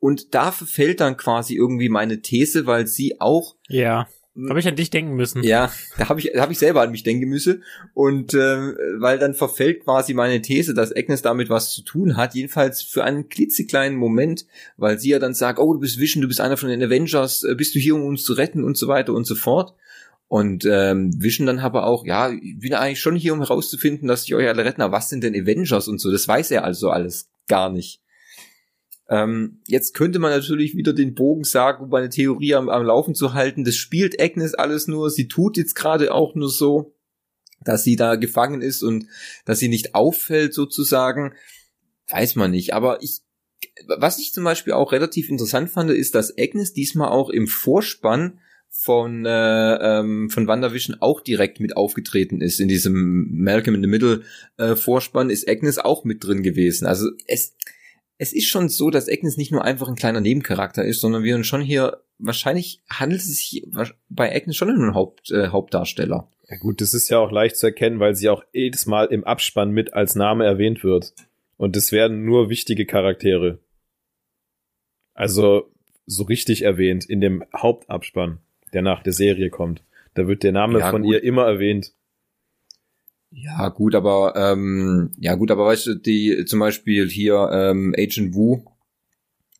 [0.00, 4.08] Und da verfällt dann quasi irgendwie meine These, weil sie auch Ja.
[4.48, 5.42] Habe ich an dich denken müssen.
[5.42, 7.64] ja, da habe ich, da hab ich selber an mich denken müssen.
[7.92, 12.36] Und äh, weil dann verfällt quasi meine These, dass Agnes damit was zu tun hat,
[12.36, 16.28] jedenfalls für einen klitzekleinen Moment, weil sie ja dann sagt, oh, du bist Vision, du
[16.28, 18.86] bist einer von den Avengers, äh, bist du hier, um uns zu retten und so
[18.86, 19.74] weiter und so fort.
[20.28, 24.24] Und ähm, Vision dann aber auch, ja, ich bin eigentlich schon hier, um herauszufinden, dass
[24.24, 26.90] ich euch alle retten, aber was sind denn Avengers und so, das weiß er also
[26.90, 28.02] alles gar nicht.
[29.08, 33.14] Ähm, jetzt könnte man natürlich wieder den Bogen sagen, um eine Theorie am, am Laufen
[33.14, 33.64] zu halten.
[33.64, 35.10] Das spielt Agnes alles nur.
[35.10, 36.94] Sie tut jetzt gerade auch nur so,
[37.64, 39.06] dass sie da gefangen ist und
[39.44, 41.32] dass sie nicht auffällt sozusagen.
[42.10, 42.74] Weiß man nicht.
[42.74, 43.20] Aber ich,
[43.86, 48.40] was ich zum Beispiel auch relativ interessant fand, ist, dass Agnes diesmal auch im Vorspann
[48.70, 52.60] von äh, ähm, von WandaVision auch direkt mit aufgetreten ist.
[52.60, 54.22] In diesem Malcolm in the Middle
[54.58, 56.86] äh, Vorspann ist Agnes auch mit drin gewesen.
[56.86, 57.54] Also es
[58.18, 61.36] es ist schon so, dass Agnes nicht nur einfach ein kleiner Nebencharakter ist, sondern wir
[61.36, 63.64] uns schon hier, wahrscheinlich handelt es sich
[64.08, 66.28] bei Agnes schon um einen Haupt, äh, Hauptdarsteller.
[66.50, 69.22] Ja gut, das ist ja auch leicht zu erkennen, weil sie auch jedes Mal im
[69.24, 71.14] Abspann mit als Name erwähnt wird.
[71.56, 73.58] Und es werden nur wichtige Charaktere.
[75.14, 75.70] Also
[76.06, 78.38] so richtig erwähnt in dem Hauptabspann,
[78.72, 79.82] der nach der Serie kommt.
[80.14, 81.12] Da wird der Name Ja, von gut.
[81.14, 81.92] ihr immer erwähnt.
[83.30, 88.34] Ja, gut, aber ähm, ja gut, aber weißt du, die zum Beispiel hier ähm, Agent
[88.34, 88.64] Wu,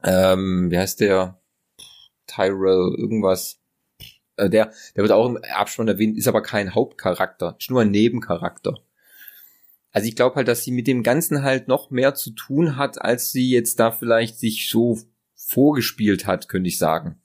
[0.02, 1.40] ähm, wie heißt der?
[2.26, 3.60] Tyrell, irgendwas.
[4.36, 7.90] Äh, der, der wird auch im Abspann erwähnt, ist aber kein Hauptcharakter, ist nur ein
[7.90, 8.78] Nebencharakter.
[9.90, 13.00] Also ich glaube halt, dass sie mit dem Ganzen halt noch mehr zu tun hat,
[13.02, 14.98] als sie jetzt da vielleicht sich so
[15.34, 17.20] vorgespielt hat, könnte ich sagen.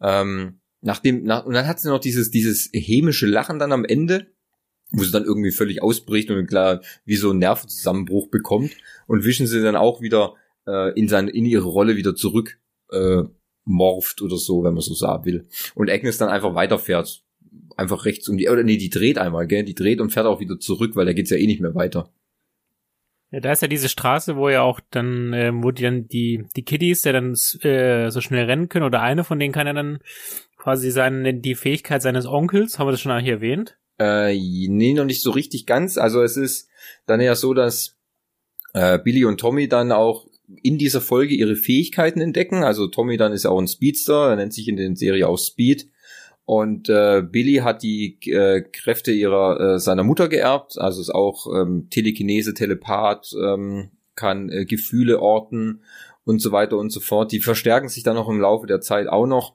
[0.00, 4.26] Ähm, nachdem, nach, und dann hat sie noch dieses, dieses hämische Lachen dann am Ende,
[4.90, 8.72] wo sie dann irgendwie völlig ausbricht und klar wie so ein Nervenzusammenbruch bekommt
[9.06, 10.34] und wischen sie dann auch wieder
[10.66, 12.58] äh, in seine in ihre Rolle wieder zurück
[12.90, 13.22] äh,
[13.64, 15.46] morpht oder so, wenn man so sagen will.
[15.74, 17.22] Und Agnes dann einfach weiterfährt,
[17.76, 20.40] einfach rechts um die oder nee, die dreht einmal, gell, die dreht und fährt auch
[20.40, 22.10] wieder zurück, weil da geht's ja eh nicht mehr weiter.
[23.32, 26.44] Ja, da ist ja diese Straße, wo ja auch dann, ähm, wo die dann die,
[26.54, 29.72] die Kiddies ja dann äh, so schnell rennen können oder eine von denen kann ja
[29.72, 29.98] dann
[30.56, 33.78] quasi seine, die Fähigkeit seines Onkels, haben wir das schon hier erwähnt?
[33.98, 34.34] Äh,
[34.68, 35.98] nee, noch nicht so richtig ganz.
[35.98, 36.68] Also es ist
[37.06, 37.96] dann ja so, dass
[38.74, 40.26] äh, Billy und Tommy dann auch
[40.62, 42.62] in dieser Folge ihre Fähigkeiten entdecken.
[42.62, 45.88] Also Tommy dann ist auch ein Speedster, er nennt sich in der Serie auch Speed.
[46.44, 51.48] Und äh, Billy hat die äh, Kräfte ihrer äh, seiner Mutter geerbt, also ist auch
[51.52, 55.82] ähm, Telekinese, Telepath, ähm, kann äh, Gefühle orten
[56.24, 57.32] und so weiter und so fort.
[57.32, 59.54] Die verstärken sich dann noch im Laufe der Zeit auch noch.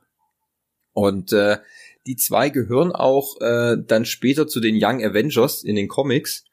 [0.92, 1.60] Und äh,
[2.08, 6.46] die zwei gehören auch äh, dann später zu den Young Avengers in den Comics.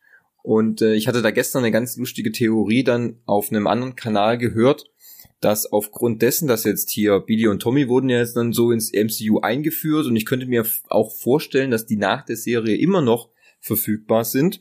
[0.42, 4.38] Und äh, ich hatte da gestern eine ganz lustige Theorie dann auf einem anderen Kanal
[4.38, 4.84] gehört,
[5.40, 8.92] dass aufgrund dessen, dass jetzt hier Billy und Tommy wurden ja jetzt dann so ins
[8.92, 13.28] MCU eingeführt und ich könnte mir auch vorstellen, dass die nach der Serie immer noch
[13.60, 14.60] verfügbar sind.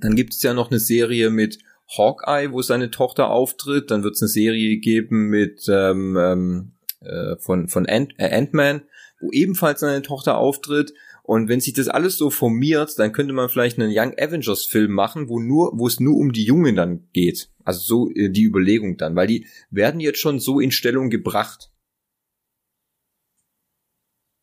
[0.00, 1.58] Dann gibt es ja noch eine Serie mit
[1.96, 3.90] Hawkeye, wo seine Tochter auftritt.
[3.90, 8.82] Dann wird es eine Serie geben mit ähm, ähm, äh, von von Ant- äh, Ant-Man,
[9.22, 10.92] wo ebenfalls seine Tochter auftritt.
[11.22, 14.92] Und wenn sich das alles so formiert, dann könnte man vielleicht einen Young Avengers Film
[14.92, 17.50] machen, wo nur, wo es nur um die Jungen dann geht.
[17.64, 21.70] Also so äh, die Überlegung dann, weil die werden jetzt schon so in Stellung gebracht.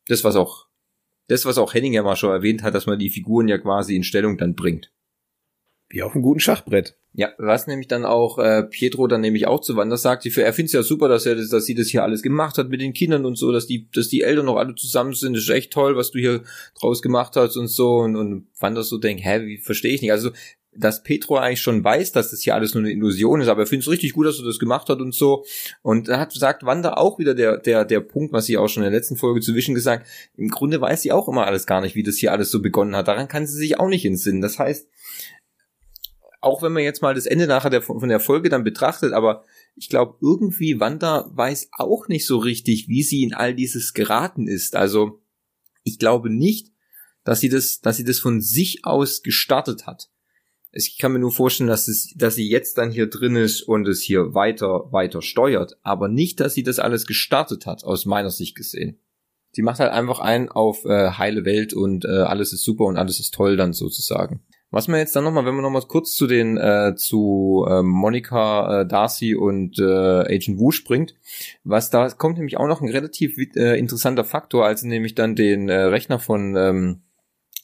[0.06, 0.68] Das was auch,
[1.28, 3.94] das was auch Henning ja mal schon erwähnt hat, dass man die Figuren ja quasi
[3.94, 4.92] in Stellung dann bringt.
[5.88, 6.99] Wie auf einem guten Schachbrett.
[7.12, 10.52] Ja, was nämlich dann auch äh, Pietro dann nämlich auch zu Wanda sagt, sie- er
[10.52, 12.92] findet ja super, dass er das, dass sie das hier alles gemacht hat mit den
[12.92, 15.96] Kindern und so, dass die, dass die Eltern noch alle zusammen sind, ist echt toll,
[15.96, 16.42] was du hier
[16.78, 20.12] draus gemacht hast und so und, und Wanda so denkt, hä, wie verstehe ich nicht.
[20.12, 20.30] Also
[20.72, 23.66] dass Petro eigentlich schon weiß, dass das hier alles nur eine Illusion ist, aber er
[23.66, 25.44] findet es richtig gut, dass er das gemacht hat und so.
[25.82, 28.84] Und da hat sagt Wanda auch wieder der der der Punkt, was sie auch schon
[28.84, 30.06] in der letzten Folge zu Vision gesagt.
[30.36, 32.94] Im Grunde weiß sie auch immer alles gar nicht, wie das hier alles so begonnen
[32.94, 33.08] hat.
[33.08, 34.40] Daran kann sie sich auch nicht entsinnen.
[34.42, 34.88] Das heißt,
[36.40, 39.44] auch wenn man jetzt mal das Ende nachher der, von der Folge dann betrachtet, aber
[39.76, 44.46] ich glaube irgendwie Wanda weiß auch nicht so richtig, wie sie in all dieses geraten
[44.46, 44.74] ist.
[44.74, 45.22] Also
[45.84, 46.72] ich glaube nicht,
[47.24, 50.10] dass sie das, dass sie das von sich aus gestartet hat.
[50.72, 53.88] Ich kann mir nur vorstellen, dass es, dass sie jetzt dann hier drin ist und
[53.88, 58.30] es hier weiter, weiter steuert, aber nicht, dass sie das alles gestartet hat, aus meiner
[58.30, 59.00] Sicht gesehen.
[59.52, 62.96] Sie macht halt einfach ein auf äh, heile Welt und äh, alles ist super und
[62.96, 64.44] alles ist toll dann sozusagen.
[64.70, 68.82] Was man jetzt dann nochmal, wenn man nochmal kurz zu den, äh, zu äh, Monica,
[68.82, 71.14] äh, Darcy und äh, Agent Wu springt,
[71.64, 75.68] was da kommt nämlich auch noch ein relativ äh, interessanter Faktor, als nämlich dann den
[75.68, 77.00] äh, Rechner von ähm,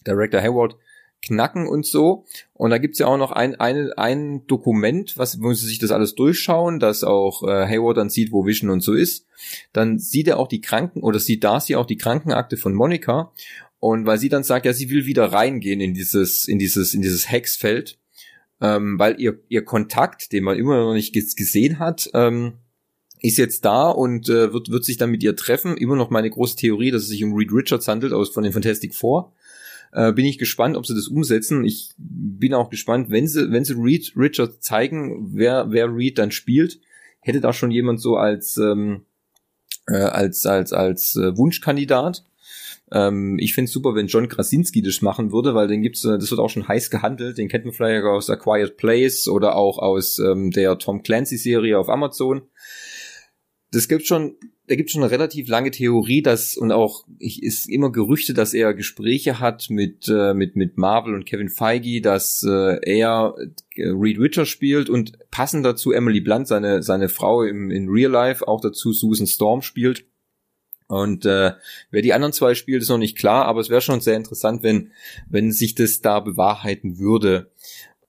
[0.05, 0.77] Director Hayward
[1.23, 2.25] knacken und so.
[2.55, 5.91] Und da gibt's ja auch noch ein, ein, ein Dokument, was, wo sie sich das
[5.91, 9.27] alles durchschauen, dass auch äh, Hayward dann sieht, wo Vision und so ist.
[9.73, 13.33] Dann sieht er auch die Kranken, oder sieht Darcy auch die Krankenakte von Monica.
[13.87, 17.03] Und weil sie dann sagt, ja, sie will wieder reingehen in dieses, in dieses, in
[17.03, 17.97] dieses Hexfeld,
[18.61, 22.55] ähm, weil ihr, ihr Kontakt, den man immer noch nicht gesehen hat, ähm,
[23.21, 25.77] ist jetzt da und äh, wird, wird sich dann mit ihr treffen.
[25.77, 28.53] Immer noch meine große Theorie, dass es sich um Reed Richards handelt aus von den
[28.53, 29.33] Fantastic Four.
[29.93, 31.65] Äh, bin ich gespannt, ob sie das umsetzen.
[31.65, 36.33] Ich bin auch gespannt, wenn sie, wenn sie Reed Richards zeigen, wer, wer Reed dann
[36.33, 36.81] spielt,
[37.21, 39.03] hätte da schon jemand so als, ähm,
[39.87, 42.25] äh, als, als, als äh, Wunschkandidat.
[42.93, 46.31] Ähm, ich finde super, wenn John Krasinski das machen würde, weil den gibt's, äh, das
[46.31, 47.39] wird auch schon heiß gehandelt.
[47.39, 51.37] Den kennt man vielleicht aus A Quiet Place oder auch aus ähm, der Tom Clancy
[51.37, 52.43] Serie auf Amazon.
[53.73, 54.37] Das gibt schon,
[54.69, 58.55] da gibt schon eine relativ lange Theorie, dass und auch ich, ist immer Gerüchte, dass
[58.55, 63.35] er Gespräche hat mit äh, mit mit Marvel und Kevin Feige, dass äh, er
[63.75, 68.13] äh, Reed Richards spielt und passend dazu Emily Blunt, seine seine Frau im in Real
[68.13, 70.07] Life, auch dazu Susan Storm spielt.
[70.89, 71.53] Und äh,
[71.91, 74.63] wer die anderen zwei spielt, ist noch nicht klar, aber es wäre schon sehr interessant,
[74.63, 74.93] wenn,
[75.29, 77.51] wenn sich das da bewahrheiten würde.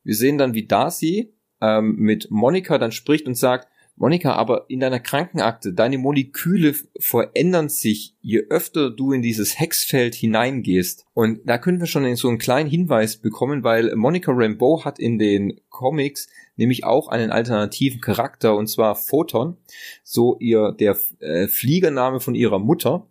[0.04, 3.68] Wir sehen dann, wie Darcy ähm, mit Monika dann spricht und sagt,
[4.00, 10.14] Monika, aber in deiner Krankenakte, deine Moleküle verändern sich, je öfter du in dieses Hexfeld
[10.14, 11.08] hineingehst.
[11.16, 15.18] Und da können wir schon so einen kleinen Hinweis bekommen, weil Monica Rambeau hat in
[15.18, 19.58] den Comics nämlich auch einen alternativen Charakter, und zwar Photon,
[20.04, 23.08] so ihr der äh, Fliegername von ihrer Mutter,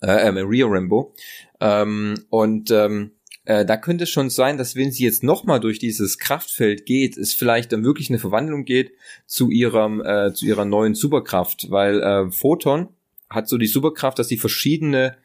[0.00, 1.14] äh, äh Maria Rambeau.
[1.60, 3.12] Ähm, und ähm,
[3.44, 7.16] äh, da könnte es schon sein, dass wenn sie jetzt nochmal durch dieses Kraftfeld geht,
[7.16, 8.92] es vielleicht dann wirklich eine Verwandlung geht
[9.26, 12.88] zu ihrem, äh, zu ihrer neuen Superkraft, weil äh, Photon
[13.28, 15.16] hat so die Superkraft, dass sie verschiedene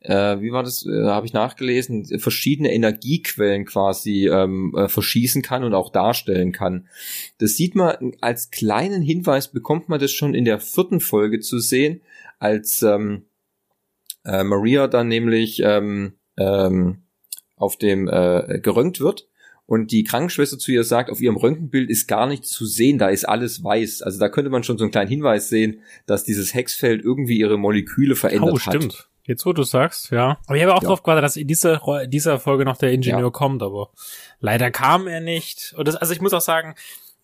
[0.00, 5.64] äh, wie war das, äh, habe ich nachgelesen, verschiedene Energiequellen quasi ähm, äh, verschießen kann
[5.64, 6.88] und auch darstellen kann.
[7.38, 11.58] Das sieht man als kleinen Hinweis, bekommt man das schon in der vierten Folge zu
[11.58, 12.02] sehen,
[12.38, 13.24] als ähm,
[14.24, 17.05] äh, Maria dann nämlich ähm, ähm,
[17.56, 19.28] auf dem äh, gerönt wird
[19.66, 23.08] und die Krankenschwester zu ihr sagt, auf ihrem Röntgenbild ist gar nichts zu sehen, da
[23.08, 24.02] ist alles weiß.
[24.02, 27.58] Also da könnte man schon so einen kleinen Hinweis sehen, dass dieses Hexfeld irgendwie ihre
[27.58, 28.94] Moleküle verändert oh, stimmt.
[28.94, 29.08] hat.
[29.24, 30.38] Jetzt, wo du sagst, ja.
[30.46, 30.88] Aber ich habe auch ja.
[30.88, 33.30] darauf gewartet, dass in dieser, dieser Folge noch der Ingenieur ja.
[33.30, 33.90] kommt, aber
[34.38, 35.74] leider kam er nicht.
[35.76, 36.76] Und das, also ich muss auch sagen,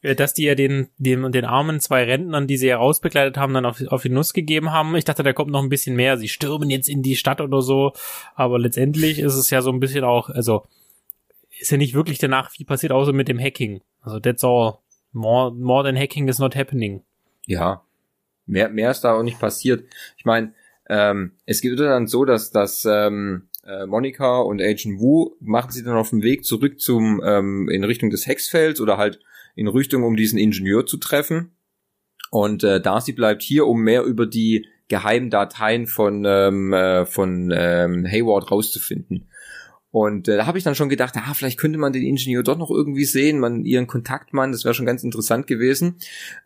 [0.03, 3.81] dass die ja den, den, den armen zwei Rentnern, die sie herausbegleitet haben, dann auf,
[3.87, 4.97] auf die Nuss gegeben haben.
[4.97, 6.19] Ich dachte, da kommt noch ein bisschen mehr.
[6.19, 7.93] Sie stürmen jetzt in die Stadt oder so.
[8.35, 10.67] Aber letztendlich ist es ja so ein bisschen auch, also,
[11.61, 13.81] ist ja nicht wirklich danach viel passiert, außer mit dem Hacking.
[14.01, 14.79] Also, that's all.
[15.13, 17.03] More, more than hacking is not happening.
[17.47, 17.85] Ja.
[18.47, 19.85] Mehr, mehr ist da auch nicht passiert.
[20.17, 20.55] Ich meine,
[20.89, 25.85] ähm, es geht dann so, dass, dass ähm, äh, Monika und Agent Wu machen sie
[25.85, 29.21] dann auf dem Weg zurück zum ähm, in Richtung des Hexfelds oder halt
[29.55, 31.57] in Richtung, um diesen Ingenieur zu treffen.
[32.31, 37.53] Und äh, Darcy bleibt hier, um mehr über die geheimen Dateien von ähm, äh, von
[37.55, 39.29] ähm, Hayward rauszufinden.
[39.91, 42.57] Und äh, da habe ich dann schon gedacht, ah, vielleicht könnte man den Ingenieur doch
[42.57, 45.99] noch irgendwie sehen, man ihren Kontaktmann, das wäre schon ganz interessant gewesen.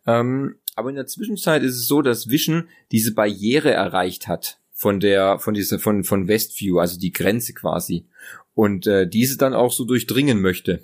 [0.05, 4.99] Ähm, aber in der Zwischenzeit ist es so, dass Vision diese Barriere erreicht hat von
[4.99, 8.09] der, von dieser, von, von Westview, also die Grenze quasi.
[8.53, 10.83] Und äh, diese dann auch so durchdringen möchte.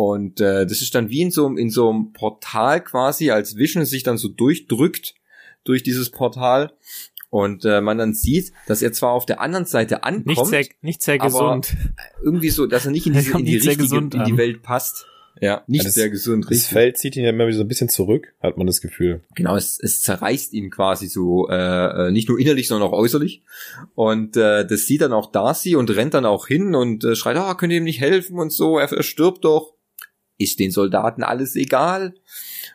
[0.00, 3.84] Und äh, das ist dann wie in so, in so einem Portal quasi, als Vision
[3.84, 5.14] sich dann so durchdrückt
[5.62, 6.72] durch dieses Portal.
[7.28, 10.64] Und äh, man dann sieht, dass er zwar auf der anderen Seite ankommt, nicht sehr,
[10.80, 11.76] nicht sehr gesund.
[12.24, 15.04] irgendwie so, dass er nicht in, diese, in die richtige, in die Welt passt.
[15.38, 16.68] Ja, nicht das- sehr gesund, Das richtig.
[16.70, 19.20] Feld zieht ihn ja immer wieder so ein bisschen zurück, hat man das Gefühl.
[19.34, 23.42] Genau, es, es zerreißt ihn quasi so, äh, äh, nicht nur innerlich, sondern auch äußerlich.
[23.94, 27.36] Und äh, das sieht dann auch Darcy und rennt dann auch hin und äh, schreit,
[27.36, 29.74] ah, könnt ihr ihm nicht helfen und so, er, er stirbt doch.
[30.40, 32.14] Ist den Soldaten alles egal?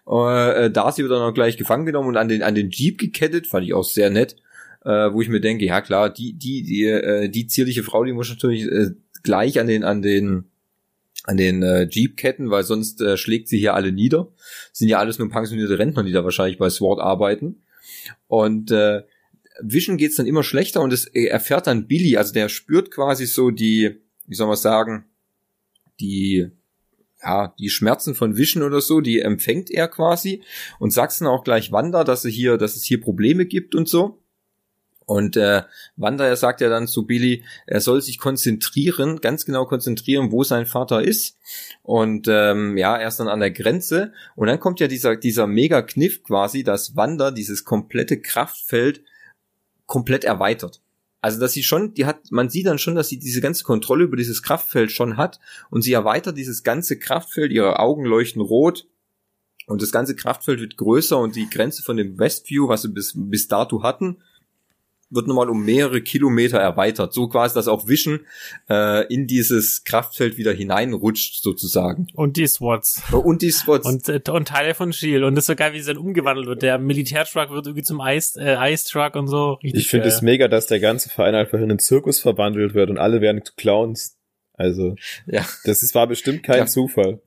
[0.08, 3.00] Äh, äh, Darcy wird dann auch gleich gefangen genommen und an den, an den Jeep
[3.00, 4.36] gekettet, fand ich auch sehr nett.
[4.84, 8.14] Äh, wo ich mir denke, ja klar, die, die, die, äh, die zierliche Frau, die
[8.14, 8.92] muss natürlich äh,
[9.24, 10.46] gleich an den, an den,
[11.24, 14.32] an den äh, Jeep-Ketten, weil sonst äh, schlägt sie hier alle nieder.
[14.72, 17.64] Sind ja alles nur pensionierte Rentner, die da wahrscheinlich bei SWAT arbeiten.
[18.28, 19.02] Und äh,
[19.60, 23.26] Vision geht's dann immer schlechter und es äh, erfährt dann Billy, also der spürt quasi
[23.26, 25.06] so die, wie soll man sagen,
[26.00, 26.52] die
[27.26, 30.44] ja, die Schmerzen von Vision oder so, die empfängt er quasi
[30.80, 34.22] und dann auch gleich Wanda, dass er hier, dass es hier Probleme gibt und so.
[35.08, 35.64] Und äh,
[35.98, 40.44] Wanda, er sagt ja dann zu Billy, er soll sich konzentrieren, ganz genau konzentrieren, wo
[40.44, 41.38] sein Vater ist.
[41.84, 44.14] Und ähm, ja, er ist dann an der Grenze.
[44.36, 49.04] Und dann kommt ja dieser, dieser Mega-Kniff quasi, dass Wanda dieses komplette Kraftfeld
[49.86, 50.82] komplett erweitert.
[51.26, 54.04] Also, dass sie schon, die hat, man sieht dann schon, dass sie diese ganze Kontrolle
[54.04, 55.40] über dieses Kraftfeld schon hat
[55.72, 58.86] und sie erweitert dieses ganze Kraftfeld, ihre Augen leuchten rot
[59.66, 63.14] und das ganze Kraftfeld wird größer und die Grenze von dem Westview, was sie bis,
[63.16, 64.18] bis dato hatten,
[65.10, 67.14] wird nochmal um mehrere Kilometer erweitert.
[67.14, 68.22] So quasi, dass auch Vision
[68.70, 72.08] äh, in dieses Kraftfeld wieder hineinrutscht, sozusagen.
[72.16, 73.02] Und die SWATs.
[73.12, 73.88] Und die Spots.
[73.88, 75.24] Und, äh, und Teile von Shield.
[75.24, 76.62] Und das ist so geil, wie es dann umgewandelt wird.
[76.62, 79.54] Der Militärtruck wird irgendwie zum Ice, äh, Ice Truck und so.
[79.54, 82.90] Richtig Ich finde es mega, dass der ganze Verein einfach in einen Zirkus verwandelt wird
[82.90, 84.18] und alle werden zu Clowns.
[84.54, 86.66] Also, ja, das ist, war bestimmt kein Ja.
[86.66, 87.22] Zufall.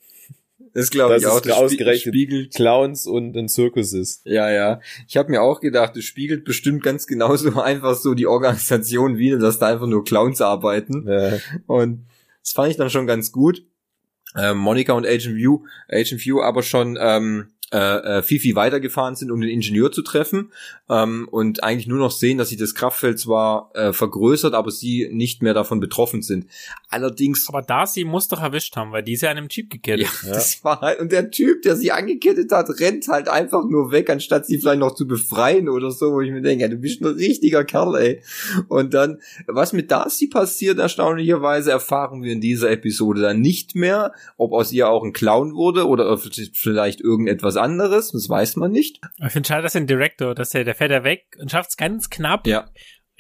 [0.74, 1.40] Das glaube Das ich auch.
[1.44, 4.22] ist ausgerechnet spiegelt Clowns und ein Zirkus ist.
[4.24, 4.80] Ja, ja.
[5.06, 9.38] Ich habe mir auch gedacht, es spiegelt bestimmt ganz genauso einfach so die Organisation wieder,
[9.38, 11.06] dass da einfach nur Clowns arbeiten.
[11.08, 11.38] Ja.
[11.66, 12.06] Und
[12.42, 13.64] das fand ich dann schon ganz gut.
[14.36, 19.14] Ähm, Monica und Agent View, Agent View aber schon ähm, äh, äh, viel, viel weitergefahren
[19.14, 20.52] sind, um den Ingenieur zu treffen
[20.88, 25.10] ähm, und eigentlich nur noch sehen, dass sich das Kraftfeld zwar äh, vergrößert, aber sie
[25.12, 26.46] nicht mehr davon betroffen sind.
[26.88, 30.08] Allerdings Aber Darcy muss doch erwischt haben, weil die ist ja an einem Jeep gekettet.
[30.22, 33.92] ja, das war halt, und der Typ, der sie angekettet hat, rennt halt einfach nur
[33.92, 36.76] weg, anstatt sie vielleicht noch zu befreien oder so, wo ich mir denke, ja, du
[36.76, 38.22] bist ein richtiger Kerl, ey.
[38.68, 44.14] Und dann, was mit Darcy passiert, erstaunlicherweise erfahren wir in dieser Episode dann nicht mehr,
[44.38, 49.00] ob aus ihr auch ein Clown wurde oder vielleicht irgendetwas anderes, das weiß man nicht.
[49.24, 51.76] Ich finde schade, dass den Director, dass der, der fährt ja weg und schafft es
[51.76, 52.46] ganz knapp.
[52.46, 52.70] Ja.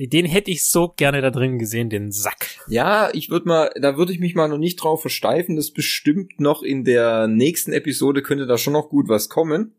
[0.00, 2.46] Den hätte ich so gerne da drin gesehen, den Sack.
[2.68, 6.38] Ja, ich würde mal, da würde ich mich mal noch nicht drauf versteifen, das bestimmt
[6.38, 9.74] noch in der nächsten Episode könnte da schon noch gut was kommen.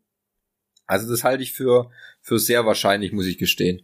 [0.86, 3.80] Also das halte ich für, für sehr wahrscheinlich, muss ich gestehen.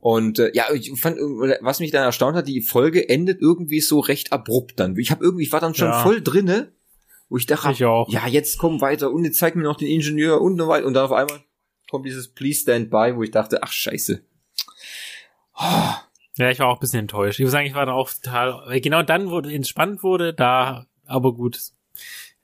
[0.00, 4.00] Und äh, ja, ich fand, was mich dann erstaunt hat, die Folge endet irgendwie so
[4.00, 4.98] recht abrupt dann.
[4.98, 6.02] Ich habe irgendwie, ich war dann schon Ja.
[6.02, 6.73] voll drinne,
[7.34, 10.40] wo ich dachte, Ich ja, jetzt komm weiter und jetzt zeig mir noch den Ingenieur
[10.40, 10.86] und so weiter.
[10.86, 11.40] Und dann auf einmal
[11.90, 14.22] kommt dieses Please Stand By, wo ich dachte, ach scheiße.
[16.36, 17.40] Ja, ich war auch ein bisschen enttäuscht.
[17.40, 21.34] Ich muss sagen, ich war da auch total, genau dann, wo entspannt wurde, da, aber
[21.34, 21.58] gut.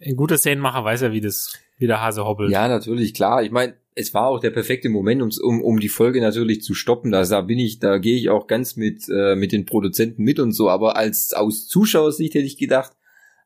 [0.00, 2.50] Ein guter Szenenmacher weiß ja, wie das, wie der Hase hoppelt.
[2.50, 3.44] Ja, natürlich, klar.
[3.44, 6.74] Ich meine, es war auch der perfekte Moment, um, um, um die Folge natürlich zu
[6.74, 7.12] stoppen.
[7.12, 10.40] Da, da bin ich, da gehe ich auch ganz mit, äh, mit den Produzenten mit
[10.40, 10.68] und so.
[10.68, 12.90] Aber als aus Zuschauersicht hätte ich gedacht,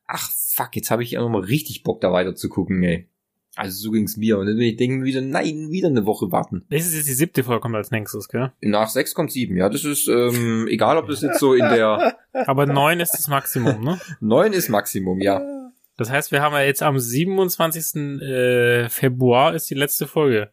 [0.07, 3.09] ach fuck, jetzt habe ich ja noch mal richtig Bock, da weiter zu gucken, ey.
[3.57, 4.39] Also so ging's mir.
[4.39, 6.65] Und dann bin ich denken wieder, nein, wieder eine Woche warten.
[6.71, 8.53] Das ist jetzt die siebte Folge, kommt als nächstes, gell?
[8.61, 9.69] Nach sechs kommt sieben, ja.
[9.69, 13.85] Das ist, ähm, egal ob das jetzt so in der Aber neun ist das Maximum,
[13.85, 14.01] ne?
[14.21, 15.41] neun ist Maximum, ja.
[15.97, 18.21] Das heißt, wir haben ja jetzt am 27.
[18.23, 20.51] Äh, Februar ist die letzte Folge.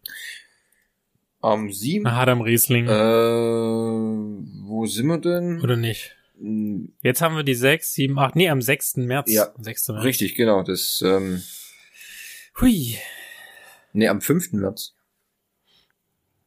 [1.41, 2.85] Am sieben, Nach Adam Riesling.
[2.87, 5.59] äh, wo sind wir denn?
[5.61, 6.15] Oder nicht?
[6.41, 8.97] Hm, Jetzt haben wir die sechs, sieben, acht, nee, am 6.
[8.97, 9.31] März.
[9.31, 9.53] Ja.
[9.59, 9.89] 6.
[9.89, 10.03] März.
[10.03, 10.63] Richtig, genau.
[10.63, 11.41] Das, ähm,
[12.59, 12.97] Hui.
[13.93, 14.53] nee, am 5.
[14.53, 14.95] März.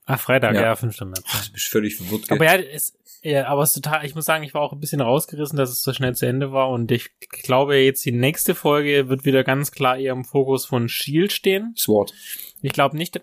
[0.06, 0.62] Ah, Freitag, Ja.
[0.62, 1.00] ja, 5.
[1.00, 1.22] März.
[1.26, 2.30] Ach, du bist völlig verwirrt.
[2.30, 4.80] Aber ja, es, ja, aber es ist total, ich muss sagen, ich war auch ein
[4.80, 8.54] bisschen rausgerissen, dass es so schnell zu Ende war und ich glaube jetzt die nächste
[8.54, 11.72] Folge wird wieder ganz klar eher im Fokus von Shield stehen.
[11.78, 12.12] SWAT.
[12.60, 13.22] Ich glaube nicht,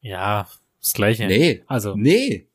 [0.00, 0.48] ja,
[0.80, 1.26] das gleiche.
[1.26, 1.62] Nee.
[1.68, 2.47] Also, Nee.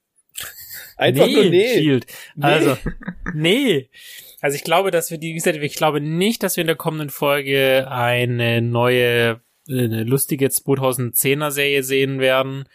[0.97, 1.77] Einfach nee, nur nee.
[1.77, 2.05] Shield.
[2.39, 2.77] Also,
[3.33, 3.89] nee.
[4.41, 6.75] Also ich glaube, dass wir die, wie gesagt, ich glaube nicht, dass wir in der
[6.75, 12.65] kommenden Folge eine neue, eine lustige 2010er Serie sehen werden,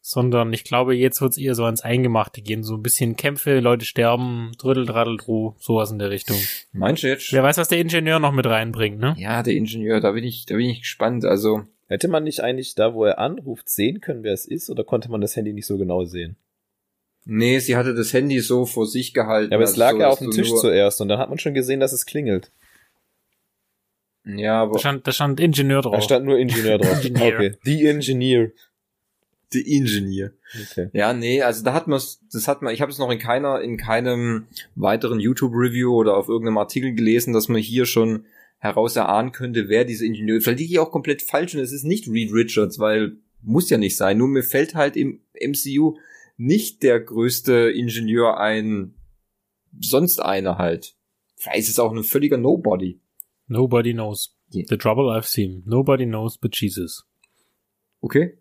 [0.00, 2.64] sondern ich glaube, jetzt wird es eher so ans Eingemachte gehen.
[2.64, 6.36] So ein bisschen Kämpfe, Leute sterben, Drüttel, Draddel, Druh, sowas in der Richtung.
[6.72, 7.32] Meinst du jetzt?
[7.32, 9.14] Wer weiß, was der Ingenieur noch mit reinbringt, ne?
[9.16, 11.24] Ja, der Ingenieur, da bin ich, da bin ich gespannt.
[11.24, 11.62] Also,
[11.92, 15.10] Hätte man nicht eigentlich da, wo er anruft, sehen können, wer es ist, oder konnte
[15.10, 16.36] man das Handy nicht so genau sehen?
[17.24, 19.52] Nee, sie hatte das Handy so vor sich gehalten.
[19.52, 21.38] Ja, aber es also lag so, ja auf dem Tisch zuerst und dann hat man
[21.38, 22.50] schon gesehen, dass es klingelt.
[24.24, 25.94] Ja, aber Da stand, da stand Ingenieur drauf.
[25.96, 26.92] Da stand nur Ingenieur drauf.
[27.04, 27.34] Engineer.
[27.34, 27.56] Okay.
[27.64, 28.52] The Engineer.
[29.52, 30.32] die Ingenieur.
[30.70, 30.88] Okay.
[30.92, 32.00] Ja, nee, also da hat man
[32.32, 36.28] das hat man, ich habe es noch in keiner, in keinem weiteren YouTube-Review oder auf
[36.28, 38.24] irgendeinem Artikel gelesen, dass man hier schon
[38.58, 41.84] heraus erahnen könnte, wer diese Ingenieur, vielleicht liege ich auch komplett falsch und es ist
[41.84, 45.96] nicht Reed Richards, weil muss ja nicht sein, nur mir fällt halt im MCU
[46.42, 48.94] nicht der größte Ingenieur ein,
[49.80, 50.96] sonst einer halt.
[51.36, 53.00] Vielleicht ist es auch ein völliger Nobody.
[53.46, 54.36] Nobody knows.
[54.52, 54.64] Yeah.
[54.68, 55.62] The trouble I've seen.
[55.66, 57.06] Nobody knows but Jesus.
[58.00, 58.36] Okay,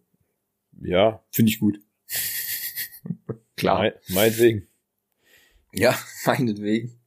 [0.82, 1.80] Ja, finde ich gut.
[3.56, 3.80] Klar.
[3.80, 4.68] mein, meinetwegen.
[5.72, 5.96] Ja,
[6.26, 7.00] meinetwegen.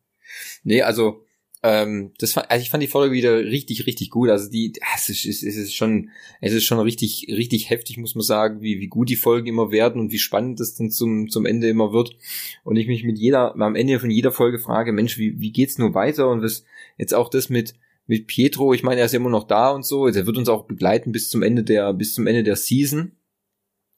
[0.63, 1.24] Nee, also,
[1.65, 4.29] ähm, das war, also ich fand die Folge wieder richtig, richtig gut.
[4.29, 6.11] Also die, es ist, es ist schon,
[6.43, 9.71] es ist schon richtig, richtig heftig, muss man sagen, wie, wie gut die Folgen immer
[9.71, 12.19] werden und wie spannend es dann zum, zum Ende immer wird.
[12.65, 15.79] Und ich mich mit jeder, am Ende von jeder Folge frage, Mensch, wie, wie geht's
[15.79, 16.29] nur weiter?
[16.29, 16.67] Und was,
[16.99, 17.73] jetzt auch das mit,
[18.07, 20.51] mit Pietro, ich meine, er ist ja immer noch da und so, der wird uns
[20.51, 23.13] auch begleiten bis zum Ende der, bis zum Ende der Season.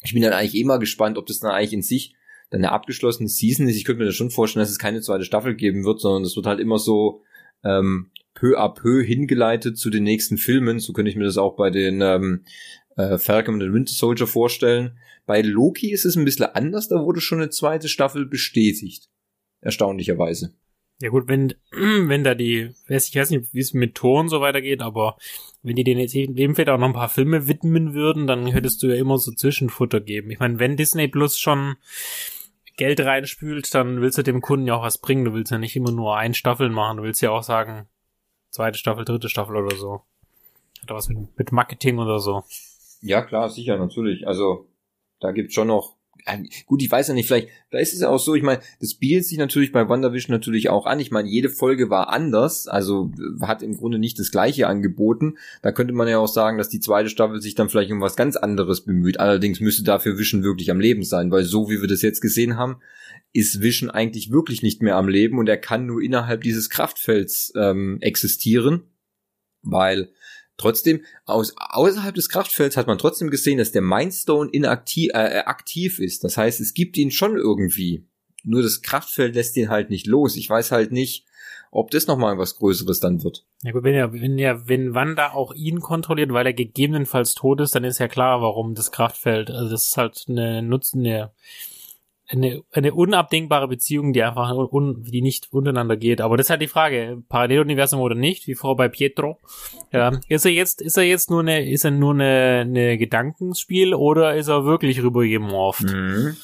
[0.04, 2.14] Ich bin dann eigentlich mal gespannt, ob das dann eigentlich in sich
[2.48, 3.76] dann eine abgeschlossene Season ist.
[3.76, 6.36] Ich könnte mir das schon vorstellen, dass es keine zweite Staffel geben wird, sondern es
[6.36, 7.22] wird halt immer so
[7.66, 10.78] ähm, peu à peu hingeleitet zu den nächsten Filmen.
[10.78, 12.44] So könnte ich mir das auch bei den ähm,
[12.96, 14.98] äh, Falcon und den Winter Soldier vorstellen.
[15.26, 19.08] Bei Loki ist es ein bisschen anders, da wurde schon eine zweite Staffel bestätigt.
[19.60, 20.54] Erstaunlicherweise.
[21.00, 24.40] Ja gut, wenn, wenn da die, ich weiß nicht, wie es mit Thor und so
[24.40, 25.16] weitergeht, aber
[25.62, 28.46] wenn die denen jetzt in dem Fall auch noch ein paar Filme widmen würden, dann
[28.46, 30.30] hättest du ja immer so Zwischenfutter geben.
[30.30, 31.76] Ich meine, wenn Disney Plus schon
[32.77, 35.24] Geld reinspült, dann willst du dem Kunden ja auch was bringen.
[35.24, 37.89] Du willst ja nicht immer nur ein Staffeln machen, du willst ja auch sagen,
[38.51, 40.03] zweite Staffel, dritte Staffel oder so.
[40.83, 42.45] Hat was mit, mit Marketing oder so.
[43.01, 44.27] Ja, klar, sicher, natürlich.
[44.27, 44.68] Also,
[45.20, 45.95] da gibt's schon noch.
[46.27, 48.61] Ähm, Gut, ich weiß ja nicht, vielleicht, da ist es ja auch so, ich meine,
[48.81, 50.99] das bietet sich natürlich bei WandaVision natürlich auch an.
[51.01, 55.39] Ich meine, jede Folge war anders, also äh, hat im Grunde nicht das gleiche angeboten.
[55.62, 58.16] Da könnte man ja auch sagen, dass die zweite Staffel sich dann vielleicht um was
[58.16, 59.20] ganz anderes bemüht.
[59.20, 62.57] Allerdings müsste dafür Vision wirklich am Leben sein, weil so wie wir das jetzt gesehen
[62.57, 62.81] haben,
[63.33, 67.53] ist Vision eigentlich wirklich nicht mehr am Leben und er kann nur innerhalb dieses Kraftfelds
[67.55, 68.85] ähm, existieren,
[69.62, 70.11] weil
[70.57, 75.98] Trotzdem, aus, außerhalb des Kraftfelds hat man trotzdem gesehen, dass der Mindstone inaktiv, äh, aktiv
[75.98, 76.24] ist.
[76.24, 78.07] Das heißt, es gibt ihn schon irgendwie.
[78.42, 80.36] Nur das Kraftfeld lässt ihn halt nicht los.
[80.36, 81.26] Ich weiß halt nicht,
[81.70, 83.44] ob das nochmal was Größeres dann wird.
[83.62, 87.61] Ja gut, wenn ja, wenn ja, wenn Wanda auch ihn kontrolliert, weil er gegebenenfalls tot
[87.61, 91.32] ist, dann ist ja klar, warum das Kraftfeld, also das ist halt eine Nutzen, eine,
[92.29, 96.20] eine, eine unabdingbare Beziehung, die einfach un, die nicht untereinander geht.
[96.20, 99.39] Aber das ist halt die Frage, Paralleluniversum oder nicht, wie vorher bei Pietro.
[99.93, 103.95] Ja, ist er jetzt, ist er jetzt nur eine, ist er nur eine, eine Gedankenspiel
[103.95, 105.93] oder ist er wirklich rübergemorpht?
[105.93, 106.37] Mhm.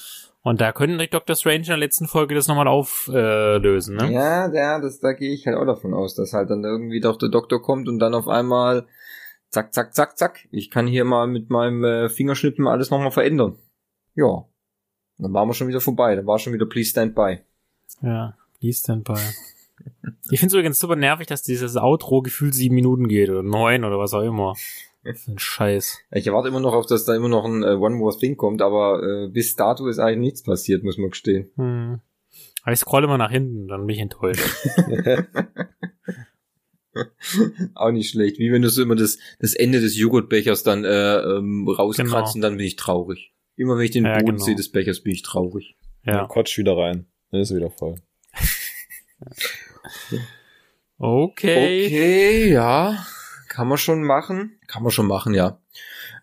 [0.45, 1.37] Und da können Dr.
[1.37, 4.13] Strange in der letzten Folge das nochmal auflösen, ne?
[4.13, 7.17] Ja, ja, das, da gehe ich halt auch davon aus, dass halt dann irgendwie doch
[7.17, 8.87] der Doktor kommt und dann auf einmal
[9.51, 10.49] zack, zack, zack, zack.
[10.51, 13.57] Ich kann hier mal mit meinem äh, Fingerschnippen alles nochmal verändern.
[14.15, 14.45] Ja.
[15.23, 16.17] Dann waren wir schon wieder vorbei.
[16.17, 17.39] Dann war schon wieder Please Stand By.
[18.03, 19.15] Ja, please stand by.
[20.31, 23.85] Ich finde es übrigens super nervig, dass dieses Outro gefühlt sieben Minuten geht oder neun
[23.85, 24.55] oder was auch immer.
[25.05, 25.99] Ein Scheiß.
[26.13, 28.63] Ich erwarte immer noch auf, dass da immer noch ein äh, One More Thing kommt,
[28.63, 31.51] aber äh, bis dato ist eigentlich nichts passiert, muss man gestehen.
[31.57, 32.01] Hm.
[32.63, 34.45] Aber ich scrolle mal nach hinten, dann bin ich enttäuscht.
[37.75, 38.39] Auch nicht schlecht.
[38.39, 42.33] Wie wenn du so immer das, das Ende des Joghurtbechers dann äh, ähm, rauskratzt Genau.
[42.35, 43.33] und dann bin ich traurig.
[43.63, 44.45] Immer wenn ich den Ja, Boden genau.
[44.45, 45.77] sehe des Bechers, bin ich traurig.
[46.05, 46.15] Ja.
[46.15, 46.27] Ja.
[46.27, 47.07] Quatsch wieder rein.
[47.31, 47.95] Dann ist er wieder voll.
[50.99, 51.87] Okay.
[51.87, 53.05] Okay, ja.
[53.49, 54.59] Kann man schon machen.
[54.69, 55.61] Kann man schon machen, ja.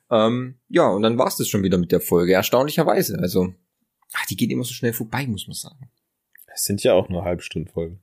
[0.10, 2.34] Ähm, ja, und dann war's das schon wieder mit der Folge.
[2.34, 3.20] Erstaunlicherweise.
[3.20, 3.54] Also,
[4.14, 5.90] ach, die geht immer so schnell vorbei, muss man sagen.
[6.54, 8.00] Es sind ja auch nur Halbstundenfolgen.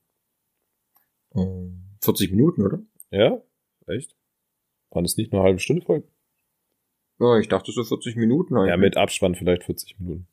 [1.34, 2.80] Ähm, 40 Minuten, oder?
[3.10, 3.40] Ja?
[3.86, 4.14] Echt?
[4.90, 6.08] Waren es nicht nur halbe Stunde Folgen?
[7.18, 8.54] Ja, ich dachte so 40 Minuten.
[8.54, 8.78] Ja, eigentlich.
[8.78, 10.26] mit Abspann vielleicht 40 Minuten.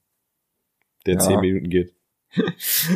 [1.05, 1.19] Der Ja.
[1.19, 1.93] 10 Minuten geht.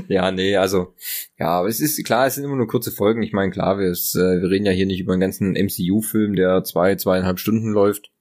[0.08, 0.96] Ja, nee, also,
[1.38, 3.22] ja, aber es ist klar, es sind immer nur kurze Folgen.
[3.22, 6.36] Ich meine, klar, wir, es, äh, wir reden ja hier nicht über einen ganzen MCU-Film,
[6.36, 8.12] der zwei, zweieinhalb Stunden läuft.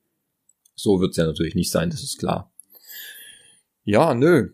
[0.75, 2.53] So wird's ja natürlich nicht sein, das ist klar.
[3.85, 4.51] Ja, nö.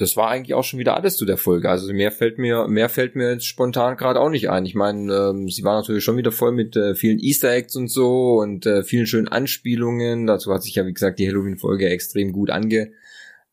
[0.00, 1.68] Das war eigentlich auch schon wieder alles zu der Folge.
[1.68, 4.64] Also mehr fällt mir, mehr fällt mir jetzt spontan gerade auch nicht ein.
[4.64, 7.88] Ich meine, ähm, sie war natürlich schon wieder voll mit äh, vielen Easter Eggs und
[7.88, 10.26] so und äh, vielen schönen Anspielungen.
[10.26, 12.92] Dazu hat sich ja, wie gesagt, die Halloween-Folge extrem gut ange,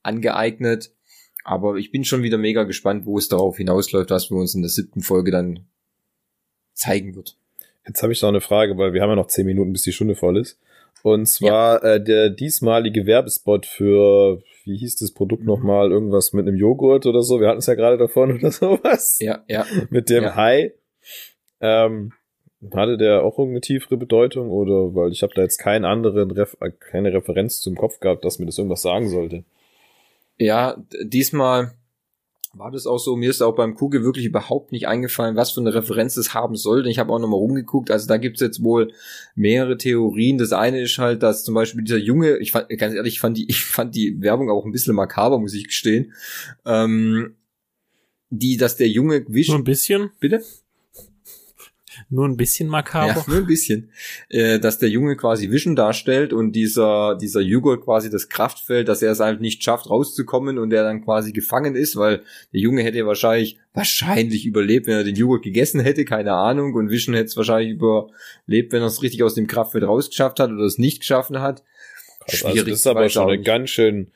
[0.03, 0.93] angeeignet.
[1.43, 4.61] Aber ich bin schon wieder mega gespannt, wo es darauf hinausläuft, was wir uns in
[4.61, 5.65] der siebten Folge dann
[6.73, 7.35] zeigen wird.
[7.85, 9.91] Jetzt habe ich noch eine Frage, weil wir haben ja noch 10 Minuten, bis die
[9.91, 10.57] Stunde voll ist.
[11.13, 15.47] Und zwar äh, der diesmalige Werbespot für, wie hieß das Produkt Mhm.
[15.47, 17.39] nochmal, irgendwas mit einem Joghurt oder so.
[17.39, 19.17] Wir hatten es ja gerade davon oder sowas.
[19.19, 19.65] Ja, ja.
[19.89, 20.35] Mit dem Ja.
[20.35, 20.73] Hai.
[21.61, 22.11] Ähm,
[22.73, 26.57] Hatte der auch irgendeine tiefere Bedeutung oder weil ich habe da jetzt keinen anderen Ref
[26.59, 29.43] äh, keine Referenz zum Kopf gehabt, dass mir das irgendwas sagen sollte.
[30.39, 31.71] Ja, diesmal
[32.57, 35.61] war das auch so, mir ist auch beim Kugel wirklich überhaupt nicht eingefallen, was für
[35.61, 36.89] eine Referenz es haben sollte.
[36.89, 38.91] Ich habe auch nochmal rumgeguckt, also da gibt's jetzt wohl
[39.35, 40.37] mehrere Theorien.
[40.37, 43.37] Das eine ist halt, dass zum Beispiel dieser Junge, ich fand, ganz ehrlich, ich fand
[43.37, 46.13] die, ich fand die Werbung auch ein bisschen makaber, muss ich gestehen.
[46.65, 47.35] Ähm,
[48.29, 49.25] die, dass der Junge.
[49.27, 50.43] Nur ein bisschen, Bitte?
[52.09, 53.07] Nur ein bisschen makaber.
[53.07, 53.91] Ja, nur ein bisschen.
[54.29, 59.01] Äh, dass der Junge quasi Vision darstellt und dieser, dieser Joghurt quasi das Kraftfeld, dass
[59.01, 62.21] er es halt nicht schafft, rauszukommen und er dann quasi gefangen ist, weil
[62.53, 66.89] der Junge hätte wahrscheinlich, wahrscheinlich überlebt, wenn er den Joghurt gegessen hätte, keine Ahnung, und
[66.89, 70.63] Vision hätte es wahrscheinlich überlebt, wenn er es richtig aus dem Kraftfeld rausgeschafft hat oder
[70.63, 71.63] es nicht geschaffen hat.
[72.27, 74.11] Krass, also das ist aber schon eine ganz schön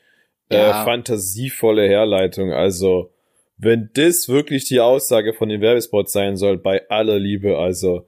[0.48, 0.84] äh, Ja.
[0.84, 2.52] fantasievolle Herleitung.
[2.52, 3.10] Also,
[3.58, 8.06] wenn das wirklich die Aussage von dem Werbespot sein soll, bei aller Liebe, also,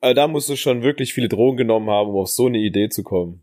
[0.00, 2.88] äh, da musst du schon wirklich viele Drogen genommen haben, um auf so eine Idee
[2.88, 3.42] zu kommen.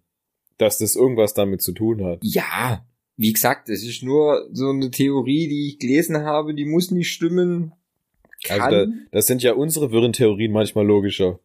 [0.57, 2.19] Dass das irgendwas damit zu tun hat.
[2.21, 2.85] Ja,
[3.17, 7.11] wie gesagt, es ist nur so eine Theorie, die ich gelesen habe, die muss nicht
[7.11, 7.73] stimmen.
[8.43, 8.61] Kann.
[8.61, 11.39] Also da, das sind ja unsere wirren Theorien manchmal logischer.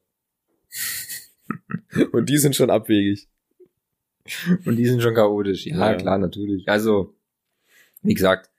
[2.12, 3.26] Und die sind schon abwegig.
[4.64, 5.66] Und die sind schon chaotisch.
[5.66, 5.96] Ja, Ja.
[5.96, 6.68] klar, natürlich.
[6.68, 7.14] Also,
[8.02, 8.49] wie gesagt,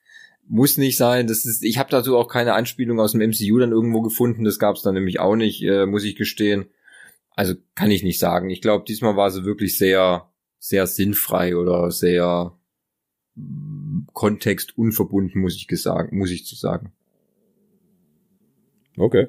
[0.48, 1.28] muss nicht sein.
[1.28, 4.44] Das ist, ich habe dazu auch keine Anspielung aus dem MCU dann irgendwo gefunden.
[4.44, 6.66] Das gab es dann nämlich auch nicht, äh, muss ich gestehen.
[7.32, 8.50] Also kann ich nicht sagen.
[8.50, 10.30] Ich glaube, diesmal war sie wirklich sehr,
[10.60, 12.58] sehr sinnfrei oder sehr
[13.36, 16.92] mm, kontextunverbunden, muss ich gesagt, muss ich zu sagen.
[18.98, 19.28] Okay.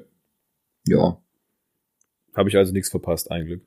[0.87, 1.21] Ja.
[2.35, 3.61] Habe ich also nichts verpasst, ein Glück.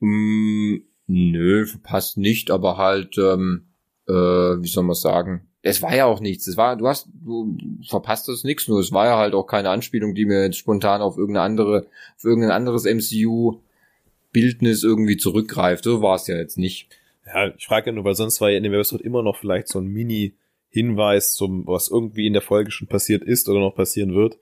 [0.00, 3.68] Mm, nö, verpasst nicht, aber halt, ähm,
[4.06, 5.48] äh, wie soll man sagen?
[5.66, 6.46] Es war ja auch nichts.
[6.46, 7.56] Es war, du hast, du
[7.88, 11.00] verpasst das nichts, nur es war ja halt auch keine Anspielung, die mir jetzt spontan
[11.00, 11.86] auf irgendeine andere,
[12.16, 15.84] auf irgendein anderes MCU-Bildnis irgendwie zurückgreift.
[15.84, 16.90] So war es ja jetzt nicht.
[17.26, 19.68] Ja, ich frage ja nur, weil sonst war ja in dem Website immer noch vielleicht
[19.68, 24.14] so ein Mini-Hinweis zum, was irgendwie in der Folge schon passiert ist oder noch passieren
[24.14, 24.36] wird.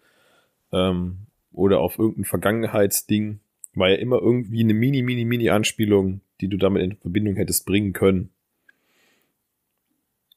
[0.73, 1.19] Ähm,
[1.53, 3.39] oder auf irgendein Vergangenheitsding.
[3.75, 7.93] War ja immer irgendwie eine Mini, Mini, Mini-Anspielung, die du damit in Verbindung hättest bringen
[7.93, 8.31] können.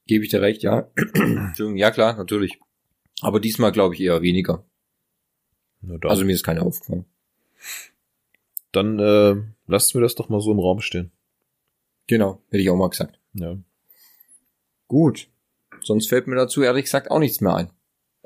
[0.08, 0.88] Gebe ich dir recht, ja.
[0.96, 2.60] Entschuldigung, ja klar, natürlich.
[3.22, 4.64] Aber diesmal glaube ich eher weniger.
[6.02, 7.06] Also mir ist keine aufgefallen.
[8.72, 9.36] dann äh,
[9.68, 11.12] lasst mir das doch mal so im Raum stehen.
[12.08, 13.20] Genau, hätte ich auch mal gesagt.
[13.34, 13.58] Ja.
[14.88, 15.28] Gut.
[15.82, 17.70] Sonst fällt mir dazu ehrlich gesagt auch nichts mehr ein.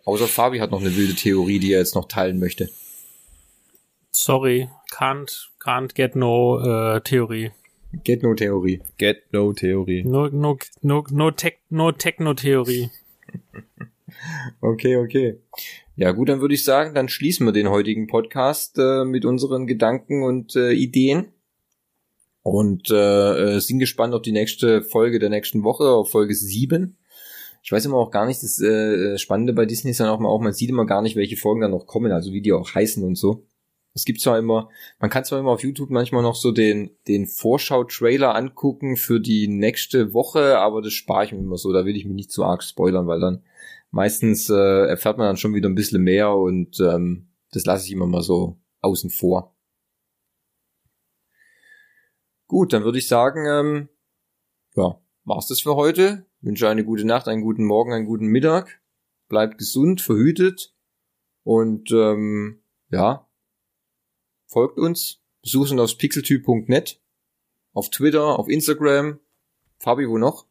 [0.05, 2.69] Außer Fabi hat noch eine wilde Theorie, die er jetzt noch teilen möchte.
[4.11, 7.51] Sorry, can't, can't get no äh, Theorie.
[8.03, 8.81] Get no Theorie.
[8.97, 10.03] Get no Theorie.
[10.03, 12.89] No, no, no, no, tech, no Techno-Theorie.
[14.61, 15.39] Okay, okay.
[15.95, 19.67] Ja gut, dann würde ich sagen, dann schließen wir den heutigen Podcast äh, mit unseren
[19.67, 21.27] Gedanken und äh, Ideen.
[22.41, 26.97] Und äh, äh, sind gespannt auf die nächste Folge der nächsten Woche, auf Folge 7.
[27.61, 30.29] Ich weiß immer auch gar nicht, das äh, Spannende bei Disney ist dann auch mal
[30.29, 32.73] auch, man sieht immer gar nicht, welche Folgen dann noch kommen, also wie die auch
[32.73, 33.45] heißen und so.
[33.93, 34.69] Es gibt zwar immer,
[34.99, 39.47] man kann zwar immer auf YouTube manchmal noch so den, den Vorschau-Trailer angucken für die
[39.47, 42.43] nächste Woche, aber das spare ich mir immer so, da will ich mich nicht zu
[42.43, 43.43] arg spoilern, weil dann
[43.91, 47.91] meistens äh, erfährt man dann schon wieder ein bisschen mehr und ähm, das lasse ich
[47.91, 49.55] immer mal so außen vor.
[52.47, 53.89] Gut, dann würde ich sagen, ähm,
[54.75, 56.25] ja, war's das für heute.
[56.41, 58.81] Wünsche eine gute Nacht, einen guten Morgen, einen guten Mittag.
[59.27, 60.73] Bleibt gesund, verhütet
[61.43, 63.28] und ähm, ja,
[64.49, 66.99] folgt uns, besucht uns auf pixeltyp.net,
[67.73, 69.19] auf Twitter, auf Instagram.
[69.79, 70.45] Fabi, wo noch?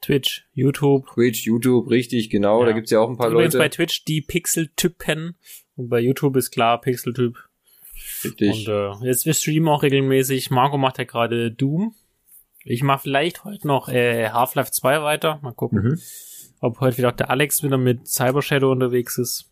[0.00, 1.06] Twitch, YouTube.
[1.14, 2.60] Twitch, YouTube, richtig, genau.
[2.60, 2.66] Ja.
[2.66, 3.76] Da gibt's ja auch ein paar Übrigens bei Leute.
[3.76, 5.36] Twitch die Pixeltypen.
[5.76, 7.36] Und bei YouTube ist klar Pixeltyp.
[8.24, 8.68] Richtig.
[8.68, 10.50] Und äh, jetzt wir streamen auch regelmäßig.
[10.50, 11.94] Marco macht ja gerade Doom.
[12.64, 15.38] Ich mache vielleicht heute noch äh, Half-Life 2 weiter.
[15.42, 16.00] Mal gucken, Mhm.
[16.60, 19.50] ob heute wieder auch der Alex wieder mit Cyber Shadow unterwegs ist.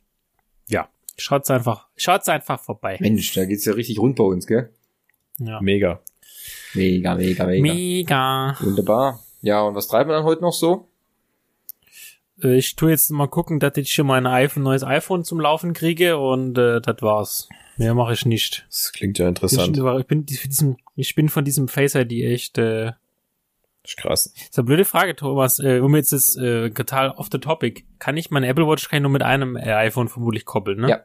[0.68, 0.88] Ja,
[1.22, 2.96] schaut's einfach, schaut's einfach vorbei.
[3.00, 4.70] Mensch, da geht's ja richtig rund bei uns, gell?
[5.38, 5.60] Ja.
[5.60, 6.00] Mega.
[6.74, 7.62] Mega, mega, mega.
[7.74, 8.56] Mega.
[8.60, 9.20] Wunderbar.
[9.42, 10.88] Ja, und was treiben wir dann heute noch so?
[12.42, 15.40] Äh, Ich tu jetzt mal gucken, dass ich schon mal ein iPhone, neues iPhone zum
[15.40, 17.48] Laufen kriege und äh, das war's.
[17.76, 18.66] Mehr mache ich nicht.
[18.68, 19.76] Das klingt ja Ich, interessant.
[19.78, 22.92] ich, bin, die- für diesem, ich bin von diesem Face ID echt äh,
[23.82, 24.32] Das ist krass.
[24.34, 25.58] Das ist eine blöde Frage, Thomas.
[25.58, 27.84] Äh, um jetzt das äh, total off the topic.
[27.98, 30.90] Kann ich meine Apple Watch kann ich nur mit einem äh, iPhone vermutlich koppeln, ne?
[30.90, 31.00] Ja.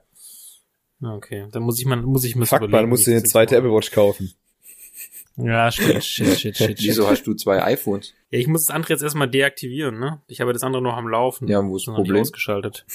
[1.01, 3.55] Okay, dann muss ich mal, muss ich mir Fuck, man muss dir ich eine zweite
[3.57, 4.33] Apple Watch kaufen.
[5.37, 6.79] Ja, shit, shit, shit, shit, shit.
[6.81, 8.13] Wieso hast du zwei iPhones?
[8.31, 10.21] Ja, ich muss das andere jetzt erstmal deaktivieren, ne?
[10.27, 11.47] Ich habe das andere noch am Laufen.
[11.49, 12.21] Ja, und wo ist das Problem?
[12.21, 12.85] Ausgeschaltet.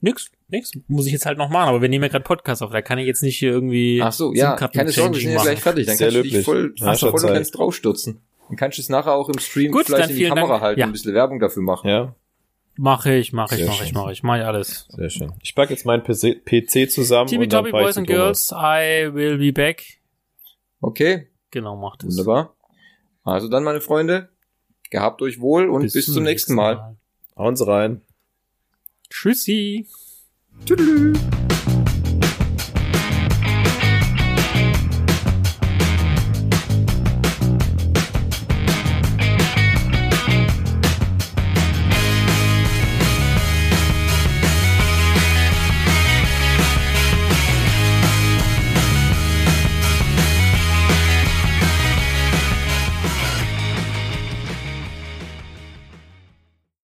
[0.00, 0.72] Nix, nix.
[0.88, 2.98] Muss ich jetzt halt noch machen, aber wir nehmen ja gerade Podcast auf, da kann
[2.98, 4.00] ich jetzt nicht hier irgendwie.
[4.02, 5.44] Ach so, ja, keine Sorge, wir sind ja machen.
[5.46, 5.86] gleich fertig.
[5.86, 6.44] Dann Sehr kannst du dich löblich.
[6.44, 8.20] voll, Ja, voll und ganz draufstürzen.
[8.48, 10.62] Dann kannst du es nachher auch im Stream Gut, vielleicht in die Kamera Dank.
[10.62, 10.86] halten Ja.
[10.86, 11.88] und ein bisschen Werbung dafür machen.
[11.88, 12.14] Ja,
[12.76, 14.88] Mache ich, mache ich, mache ich, mache ich, mache ich alles.
[14.90, 15.32] sehr schön.
[15.42, 18.48] Ich packe jetzt meinen PC, PC zusammen fahr ich Boys and Thomas.
[18.48, 19.84] Girls, I will be back.
[20.80, 22.10] Okay, Genau, macht es.
[22.10, 22.56] wunderbar.
[23.22, 24.28] Also dann, meine Freunde,
[24.90, 26.96] gehabt euch wohl und bis, zum nächsten Mal.
[27.36, 28.02] Hauen Sie rein.
[29.08, 29.86] Tschüssi.
[30.66, 31.18] Tschüss.